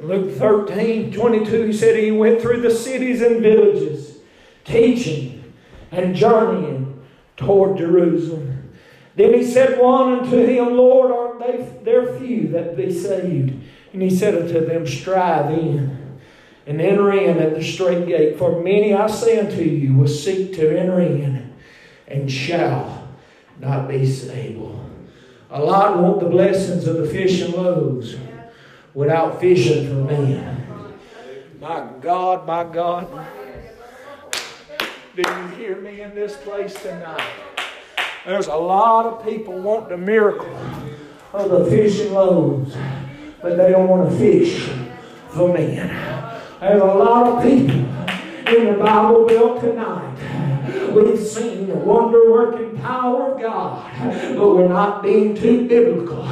Luke 0.00 0.34
13, 0.36 1.12
22, 1.12 1.64
he 1.64 1.72
said 1.72 1.96
he 1.96 2.10
went 2.10 2.40
through 2.40 2.62
the 2.62 2.70
cities 2.70 3.20
and 3.20 3.42
villages, 3.42 4.18
teaching 4.64 5.52
and 5.90 6.14
journeying 6.14 7.02
toward 7.36 7.76
Jerusalem. 7.76 8.72
Then 9.16 9.34
he 9.34 9.44
said 9.44 9.78
one 9.78 10.20
unto 10.20 10.38
him, 10.38 10.76
Lord, 10.76 11.10
are 11.12 11.38
they 11.38 11.68
there 11.82 12.18
few 12.18 12.48
that 12.48 12.76
be 12.76 12.90
saved? 12.92 13.60
And 13.92 14.00
he 14.00 14.08
said 14.08 14.34
unto 14.34 14.64
them, 14.64 14.86
Strive 14.86 15.50
in 15.50 16.18
and 16.66 16.80
enter 16.80 17.12
in 17.12 17.38
at 17.38 17.54
the 17.54 17.62
strait 17.62 18.06
gate. 18.06 18.38
For 18.38 18.62
many, 18.62 18.94
I 18.94 19.06
say 19.08 19.38
unto 19.38 19.62
you, 19.62 19.96
will 19.96 20.08
seek 20.08 20.54
to 20.54 20.78
enter 20.78 21.00
in 21.00 21.52
and 22.06 22.30
shall 22.30 23.08
not 23.58 23.88
be 23.88 24.02
able. 24.30 24.82
A 25.50 25.60
lot 25.60 25.98
want 25.98 26.20
the 26.20 26.28
blessings 26.28 26.86
of 26.86 26.96
the 26.96 27.06
fish 27.06 27.42
and 27.42 27.52
loaves 27.52 28.14
without 28.94 29.40
fishing 29.40 29.88
for 29.88 30.04
men. 30.04 30.98
My 31.60 31.86
God, 32.00 32.46
my 32.46 32.64
God. 32.64 33.26
Do 35.14 35.22
you 35.22 35.46
hear 35.56 35.76
me 35.80 36.00
in 36.00 36.14
this 36.14 36.36
place 36.36 36.74
tonight? 36.80 37.28
There's 38.24 38.46
a 38.46 38.56
lot 38.56 39.06
of 39.06 39.24
people 39.24 39.60
want 39.60 39.88
the 39.88 39.96
miracle 39.96 40.54
of 41.32 41.50
the 41.50 41.64
fishing 41.66 42.12
loaves, 42.12 42.76
but 43.42 43.56
they 43.56 43.70
don't 43.70 43.88
want 43.88 44.10
to 44.10 44.16
fish 44.18 44.68
for 45.30 45.52
men. 45.52 45.88
There's 46.60 46.82
a 46.82 46.84
lot 46.84 47.26
of 47.26 47.42
people 47.42 47.80
in 48.54 48.72
the 48.72 48.78
Bible 48.78 49.26
Belt 49.26 49.60
tonight 49.60 50.10
We've 50.92 51.18
seen 51.18 51.68
the 51.68 51.74
wonder 51.74 52.30
working 52.30 52.76
power 52.78 53.32
of 53.32 53.40
God, 53.40 53.90
but 54.36 54.54
we're 54.54 54.68
not 54.68 55.02
being 55.02 55.34
too 55.34 55.66
biblical. 55.68 56.24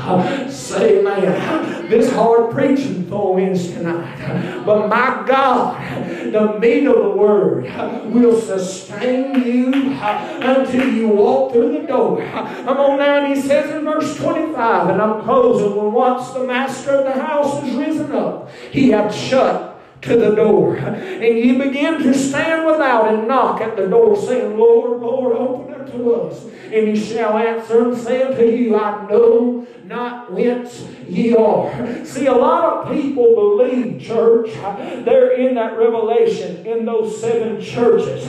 Say 0.51 0.99
amen. 0.99 1.78
This 1.89 2.13
hard 2.13 2.51
preaching 2.51 3.09
for 3.09 3.41
is 3.41 3.73
tonight. 3.73 4.63
But 4.67 4.89
my 4.89 5.25
God, 5.27 6.33
the 6.33 6.59
meat 6.59 6.87
of 6.87 6.97
the 6.97 7.11
word 7.11 7.65
will 8.13 8.39
sustain 8.39 9.43
you 9.43 9.73
until 9.73 10.93
you 10.93 11.09
walk 11.09 11.53
through 11.53 11.81
the 11.81 11.87
door. 11.87 12.23
Come 12.31 12.77
on 12.77 12.99
now, 12.99 13.25
and 13.25 13.35
he 13.35 13.41
says 13.41 13.71
in 13.75 13.85
verse 13.85 14.17
25, 14.19 14.91
and 14.91 15.01
I'm 15.01 15.23
closing, 15.23 15.75
when 15.77 15.93
once 15.93 16.31
the 16.33 16.45
master 16.45 16.97
of 16.97 17.05
the 17.05 17.23
house 17.23 17.65
is 17.65 17.75
risen 17.75 18.13
up, 18.13 18.51
he 18.71 18.91
hath 18.91 19.15
shut 19.15 19.81
to 20.03 20.17
the 20.17 20.35
door. 20.35 20.77
And 20.77 21.39
you 21.39 21.57
begin 21.59 22.03
to 22.03 22.13
stand 22.13 22.67
without 22.67 23.15
and 23.15 23.27
knock 23.27 23.63
at 23.63 23.77
the 23.77 23.87
door, 23.89 24.15
saying, 24.15 24.59
Lord, 24.59 25.01
Lord, 25.01 25.37
open 25.37 25.78
to 25.93 26.15
us. 26.15 26.45
And 26.65 26.89
he 26.89 26.97
shall 26.97 27.39
answer 27.39 27.89
and 27.89 27.97
say 27.97 28.23
unto 28.23 28.45
you, 28.45 28.77
I 28.77 29.07
know 29.09 29.67
not 29.85 30.31
whence 30.31 30.87
ye 31.09 31.35
are. 31.35 32.05
See, 32.05 32.27
a 32.27 32.35
lot 32.35 32.65
of 32.65 32.93
people 32.93 33.35
believe, 33.35 33.99
church, 34.03 34.51
they're 34.53 35.33
in 35.33 35.55
that 35.55 35.79
revelation 35.79 36.67
in 36.67 36.85
those 36.85 37.19
seven 37.19 37.59
churches. 37.63 38.27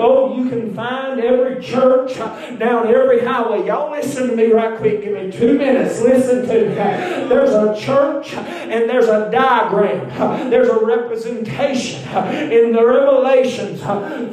Oh, 0.00 0.34
you 0.34 0.48
can 0.48 0.74
find 0.74 1.20
every 1.20 1.62
church 1.62 2.16
down 2.16 2.88
every 2.88 3.20
highway. 3.22 3.66
Y'all 3.66 3.90
listen 3.90 4.28
to 4.28 4.36
me 4.36 4.52
right 4.52 4.78
quick. 4.78 5.02
Give 5.02 5.12
me 5.12 5.30
two 5.30 5.58
minutes. 5.58 6.00
Listen 6.00 6.46
to 6.48 6.68
me. 6.70 6.74
There's 6.74 7.50
a 7.50 7.78
church 7.78 8.32
and 8.32 8.88
there's 8.88 9.08
a 9.08 9.30
diagram. 9.30 10.48
There's 10.48 10.68
a 10.68 10.82
representation 10.82 12.00
in 12.50 12.72
the 12.72 12.86
revelations. 12.86 13.82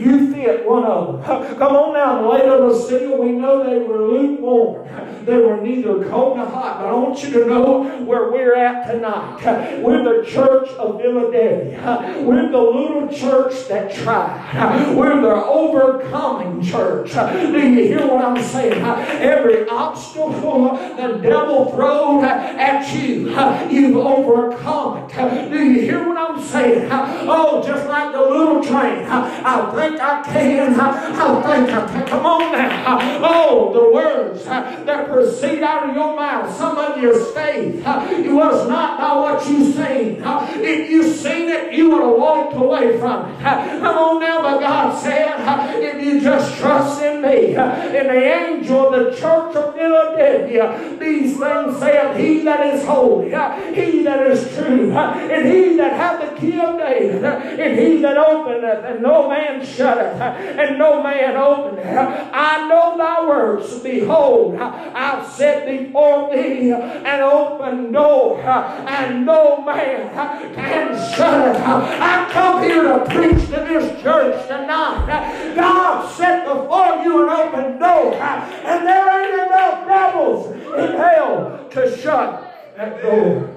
You 0.02 0.34
fit 0.34 0.66
one 0.66 0.86
of 0.86 1.26
them. 1.26 1.58
Come 1.58 1.76
on 1.76 1.94
now, 1.94 2.32
later 2.32 2.69
the 2.70 2.80
seal, 2.80 3.18
we 3.18 3.32
know 3.32 3.64
they 3.64 3.80
were 3.80 4.08
lukewarm. 4.08 4.88
They 5.26 5.38
were 5.38 5.58
neither 5.58 6.10
cold 6.10 6.38
nor 6.38 6.46
hot. 6.48 6.80
But 6.80 6.88
I 6.88 6.94
want 6.94 7.22
you 7.24 7.32
to 7.32 7.46
know 7.46 7.84
where 8.06 8.32
we're 8.32 8.56
at 8.56 8.92
tonight. 8.92 9.82
We're 9.82 10.04
the 10.04 10.26
church 10.26 10.70
of 10.72 11.00
Philadelphia. 11.02 12.24
We're 12.24 12.50
the 12.52 12.62
little 12.62 13.08
church 13.10 13.68
that 13.68 13.94
tried. 13.94 14.96
We're 14.96 15.22
the 15.22 15.36
overcoming 15.36 16.62
church. 16.64 17.12
Do 17.14 17.60
you 17.60 17.84
hear 17.84 18.08
what 18.08 18.24
I'm 18.24 18.42
saying? 18.44 18.82
Every 18.84 19.68
obstacle 19.68 20.78
the 20.98 21.20
devil 21.22 21.72
throws 21.72 22.24
at 22.24 22.94
you, 22.94 23.30
you've 23.70 23.98
overcome 23.98 24.98
it. 24.98 25.50
Do 25.50 25.64
you 25.64 25.82
hear 25.82 26.08
what 26.08 26.18
I'm 26.18 26.42
saying? 26.42 26.90
Oh, 26.92 27.64
just 27.66 27.88
like 27.88 28.12
the 28.12 28.22
little 28.22 28.64
train. 28.64 29.06
I 29.08 29.72
think 29.76 30.00
I 30.02 30.24
can. 30.24 30.80
I 30.80 31.42
think 31.42 31.70
I 31.70 31.88
can. 31.88 32.08
Come 32.08 32.26
on 32.26 32.52
now. 32.52 33.00
Oh, 33.22 33.74
the 33.74 33.94
words 33.94 34.46
that 34.46 35.10
proceed 35.20 35.62
out 35.64 35.90
of 35.90 35.96
your 35.96 36.16
mouth. 36.16 36.56
Some 36.56 36.78
of 36.78 37.02
your 37.02 37.20
faith 37.34 37.76
it 37.76 38.32
was 38.32 38.68
not 38.70 39.00
by 39.00 39.16
what 39.16 39.50
you 39.50 39.72
seen. 39.72 40.22
If 40.24 40.90
you 40.90 41.04
seen 41.12 41.50
it, 41.50 41.74
you 41.74 41.92
would 41.92 42.02
have 42.02 42.16
walked 42.16 42.56
away 42.56 42.98
from 42.98 43.30
it. 43.32 43.40
Come 43.42 43.98
on 43.98 44.20
now, 44.22 44.42
but 44.42 44.60
God 44.60 44.98
said, 45.02 45.36
if 45.82 46.04
you 46.04 46.22
just 46.22 46.58
trust 46.58 47.02
in 47.02 47.22
me, 47.22 47.48
in 47.50 48.08
the 48.08 48.24
angel 48.24 48.94
of 48.94 49.06
the 49.06 49.12
church 49.20 49.56
of 49.56 49.76
Philadelphia, 49.76 50.98
these 51.00 51.38
things 51.38 51.80
said, 51.80 52.20
He 52.20 52.40
that 52.44 52.74
is 52.74 52.86
holy, 52.86 53.30
he 53.30 54.04
that 54.04 54.28
is 54.28 54.56
true, 54.56 54.92
and 54.92 55.48
he 55.48 55.76
that 55.78 55.94
hath 55.94 56.30
the 56.30 56.40
key 56.40 56.60
of 56.60 56.78
David, 56.78 57.24
and 57.24 57.80
he 57.80 58.02
that 58.02 58.18
openeth, 58.18 58.86
and 58.86 59.02
no 59.02 59.28
man 59.30 59.66
shutteth, 59.66 60.22
and 60.22 60.78
no 60.78 61.04
man 61.04 61.36
openeth. 61.36 62.30
I 62.34 62.68
know 62.68 62.98
thy 62.98 63.28
words. 63.28 63.80
Behold, 63.80 64.56
I've 65.00 65.26
set 65.32 65.66
before 65.66 66.36
thee 66.36 66.72
an 66.72 67.22
open 67.22 67.94
door, 67.94 68.42
and 68.42 69.26
no 69.26 69.62
man 69.62 70.14
can 70.54 70.94
shut 71.16 71.56
it. 71.56 71.62
I 71.62 72.30
come 72.34 72.64
here 72.64 72.84
to 72.84 73.06
preach 73.06 73.46
to 73.46 73.62
this 73.64 74.02
church 74.02 74.46
tonight. 74.48 75.54
God 75.56 76.12
set 76.12 76.46
before 76.46 76.98
you 77.02 77.24
an 77.24 77.30
open 77.30 77.80
door, 77.80 78.14
and 78.14 78.86
there 78.86 79.22
ain't 79.22 79.48
enough 79.48 79.88
devils 79.88 80.52
in 80.52 80.98
hell 80.98 81.66
to 81.72 81.98
shut 81.98 82.74
that 82.76 83.02
door. 83.02 83.56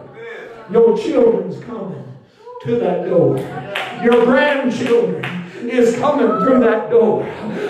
Your 0.70 0.96
children's 0.96 1.62
coming 1.64 2.04
to 2.62 2.76
that 2.76 3.08
door. 3.08 3.38
Your 4.00 4.24
grandchildren 4.24 5.41
is 5.70 5.96
coming 5.96 6.26
through 6.44 6.60
that 6.60 6.90
door. 6.90 7.26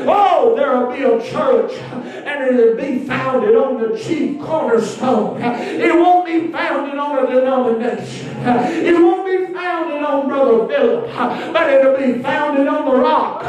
Oh, 0.06 0.54
there'll 0.56 0.92
be 0.92 1.02
a 1.02 1.30
church 1.30 1.72
and 1.72 2.56
it'll 2.56 2.76
be 2.76 3.06
founded 3.06 3.54
on 3.56 3.80
the 3.80 3.98
chief 3.98 4.40
cornerstone. 4.40 5.40
It 5.42 5.94
won't 5.94 6.26
be 6.26 6.50
founded 6.50 6.98
on 6.98 7.24
a 7.24 7.30
denomination. 7.30 8.28
It 8.38 8.94
won't 8.94 9.26
be 9.26 9.52
founded 9.52 10.02
on 10.02 10.28
Brother 10.28 10.66
Philip, 10.68 11.12
but 11.52 11.72
it'll 11.72 11.96
be 11.96 12.22
founded 12.22 12.66
on 12.66 12.84
the 12.84 12.96
rock. 13.00 13.42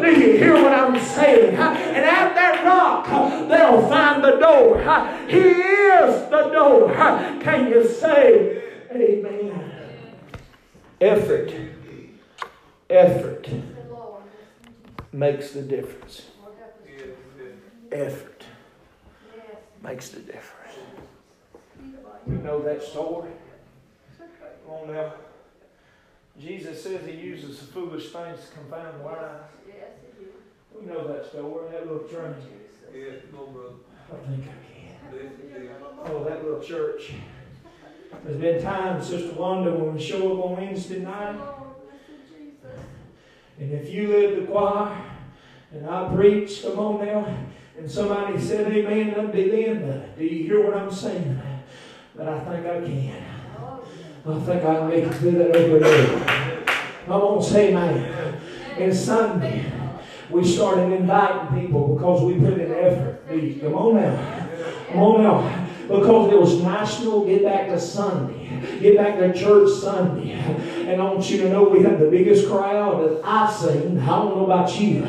Do 0.00 0.10
you 0.10 0.36
hear 0.38 0.54
what 0.54 0.72
I'm 0.72 0.98
saying? 1.00 1.54
And 1.54 2.04
at 2.04 2.34
that 2.34 2.64
rock, 2.64 3.06
they'll 3.48 3.88
find 3.88 4.22
the 4.24 4.36
door. 4.38 4.78
He 5.28 5.38
is 5.38 6.28
the 6.30 6.50
door. 6.52 6.92
Can 7.40 7.68
you 7.68 7.88
say 7.88 8.62
amen? 8.90 9.68
Effort. 11.00 11.52
Effort 12.88 13.48
makes 15.12 15.50
the 15.52 15.62
difference. 15.62 16.22
Effort 17.92 18.44
makes 19.82 20.10
the 20.10 20.20
difference. 20.20 20.74
You 22.26 22.34
know 22.34 22.62
that 22.62 22.82
story? 22.82 23.30
Come 24.18 24.74
on 24.74 24.94
now. 24.94 25.14
Jesus 26.38 26.82
says 26.82 27.06
he 27.06 27.12
uses 27.12 27.58
the 27.58 27.66
foolish 27.66 28.12
things 28.12 28.40
to 28.40 28.52
confound 28.54 29.00
the 29.00 29.04
wise. 29.04 29.40
We 30.78 30.86
know 30.86 31.08
that 31.08 31.26
story, 31.26 31.70
that 31.72 31.86
little 31.86 32.08
train. 32.08 32.34
I 32.88 32.92
think 32.92 34.44
I 34.44 34.50
can. 34.70 35.68
Oh, 36.06 36.24
that 36.24 36.44
little 36.44 36.60
church. 36.60 37.12
There's 38.24 38.40
been 38.40 38.62
times, 38.62 39.06
Sister 39.06 39.34
Wanda, 39.34 39.70
when 39.72 39.94
we 39.94 40.00
show 40.00 40.32
up 40.32 40.44
on 40.46 40.56
Wednesday 40.56 41.00
night, 41.00 41.38
and 43.60 43.72
if 43.72 43.90
you 43.90 44.08
led 44.08 44.40
the 44.40 44.46
choir 44.46 44.96
and 45.72 45.88
I 45.88 46.12
preach, 46.14 46.62
come 46.62 46.78
on 46.78 47.04
now, 47.04 47.36
and 47.78 47.90
somebody 47.90 48.40
said 48.40 48.72
amen, 48.72 49.10
that'd 49.10 49.32
be 49.32 49.42
it. 49.42 50.18
Do 50.18 50.24
you 50.24 50.44
hear 50.44 50.64
what 50.64 50.76
I'm 50.76 50.90
saying? 50.90 51.40
But 52.16 52.28
I 52.28 52.40
think 52.40 52.66
I 52.66 52.80
can. 52.80 53.24
I 54.26 54.38
think 54.40 54.64
I 54.64 54.74
can 54.76 54.88
make 54.88 55.04
that 55.04 55.56
over 55.56 55.78
there. 55.78 56.64
I 57.06 57.16
won't 57.16 57.44
say 57.44 57.68
amen. 57.68 58.40
And 58.78 58.94
Sunday, 58.94 59.70
we 60.30 60.44
started 60.44 60.92
inviting 60.92 61.60
people 61.60 61.94
because 61.94 62.22
we 62.22 62.34
put 62.34 62.58
in 62.58 62.72
effort. 62.72 63.28
Come 63.60 63.74
on 63.74 63.96
now. 63.96 64.48
Come 64.88 65.02
on 65.02 65.22
now. 65.22 65.59
Because 65.90 66.32
it 66.32 66.38
was 66.38 66.62
national, 66.62 67.26
get 67.26 67.42
back 67.42 67.66
to 67.68 67.80
Sunday. 67.80 68.80
Get 68.80 68.96
back 68.96 69.18
to 69.18 69.32
church 69.32 69.70
Sunday. 69.80 70.32
And 70.32 71.00
I 71.00 71.04
want 71.04 71.28
you 71.28 71.38
to 71.38 71.48
know 71.48 71.64
we 71.64 71.82
had 71.82 71.98
the 71.98 72.08
biggest 72.08 72.48
crowd 72.48 73.02
that 73.02 73.20
I've 73.24 73.52
seen. 73.52 73.98
I 73.98 74.06
don't 74.06 74.36
know 74.36 74.44
about 74.44 74.80
you, 74.80 75.02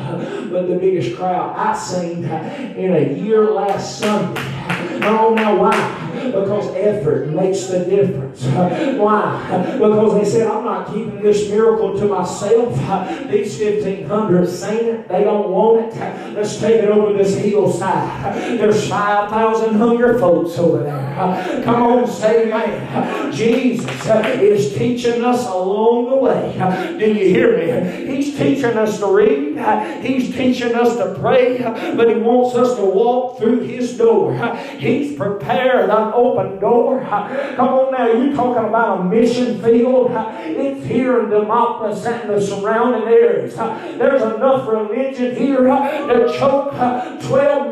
but 0.50 0.68
the 0.68 0.76
biggest 0.76 1.16
crowd 1.16 1.56
I've 1.56 1.78
seen 1.78 2.24
in 2.24 2.94
a 2.94 3.14
year 3.14 3.44
last 3.50 3.98
Sunday. 3.98 4.40
I 4.40 5.00
don't 5.00 5.36
know 5.36 5.54
why. 5.56 6.01
Because 6.26 6.74
effort 6.74 7.28
makes 7.28 7.66
the 7.66 7.84
difference. 7.84 8.44
Why? 8.98 9.76
Because 9.78 10.14
they 10.14 10.24
said, 10.24 10.46
I'm 10.46 10.64
not 10.64 10.88
keeping 10.88 11.22
this 11.22 11.48
miracle 11.48 11.98
to 11.98 12.06
myself. 12.06 12.74
These 13.30 13.58
1,500 13.60 14.48
seen 14.48 14.84
it. 14.86 15.08
They 15.08 15.24
don't 15.24 15.50
want 15.50 15.92
it. 15.92 16.34
Let's 16.34 16.58
take 16.58 16.82
it 16.82 16.88
over 16.88 17.12
this 17.16 17.34
hillside. 17.36 18.58
There's 18.58 18.88
5,000 18.88 19.74
hungry 19.74 20.18
folks 20.18 20.58
over 20.58 20.82
there. 20.82 21.62
Come 21.64 21.82
on, 21.82 22.06
say 22.06 22.48
amen. 22.48 23.32
Jesus 23.32 24.06
uh, 24.06 24.22
is 24.40 24.74
teaching 24.74 25.24
us 25.24 25.46
along 25.46 26.10
the 26.10 26.16
way. 26.16 26.96
Do 26.98 27.06
you 27.06 27.28
hear 27.28 27.58
me? 27.58 28.06
He's 28.06 28.36
teaching 28.36 28.76
us 28.76 28.98
to 28.98 29.06
read. 29.06 29.58
He's 30.02 30.34
teaching 30.34 30.74
us 30.74 30.96
to 30.96 31.14
pray. 31.18 31.58
But 31.58 32.08
He 32.08 32.16
wants 32.16 32.56
us 32.56 32.76
to 32.76 32.84
walk 32.84 33.38
through 33.38 33.60
His 33.60 33.96
door. 33.96 34.34
He's 34.78 35.16
prepared 35.16 35.90
open 36.12 36.58
door. 36.58 37.00
Come 37.00 37.68
on 37.68 37.92
now, 37.92 38.06
you 38.06 38.34
talking 38.34 38.68
about 38.68 39.00
a 39.00 39.04
mission 39.04 39.62
field. 39.62 40.10
It's 40.12 40.84
here 40.86 41.20
in 41.20 41.26
Demopolis 41.30 42.04
and 42.06 42.30
the 42.30 42.40
surrounding 42.40 43.08
areas. 43.08 43.54
There's 43.54 44.22
enough 44.22 44.68
religion 44.68 45.36
here 45.36 45.62
to 45.62 46.34
choke 46.38 46.72
12 47.22 47.70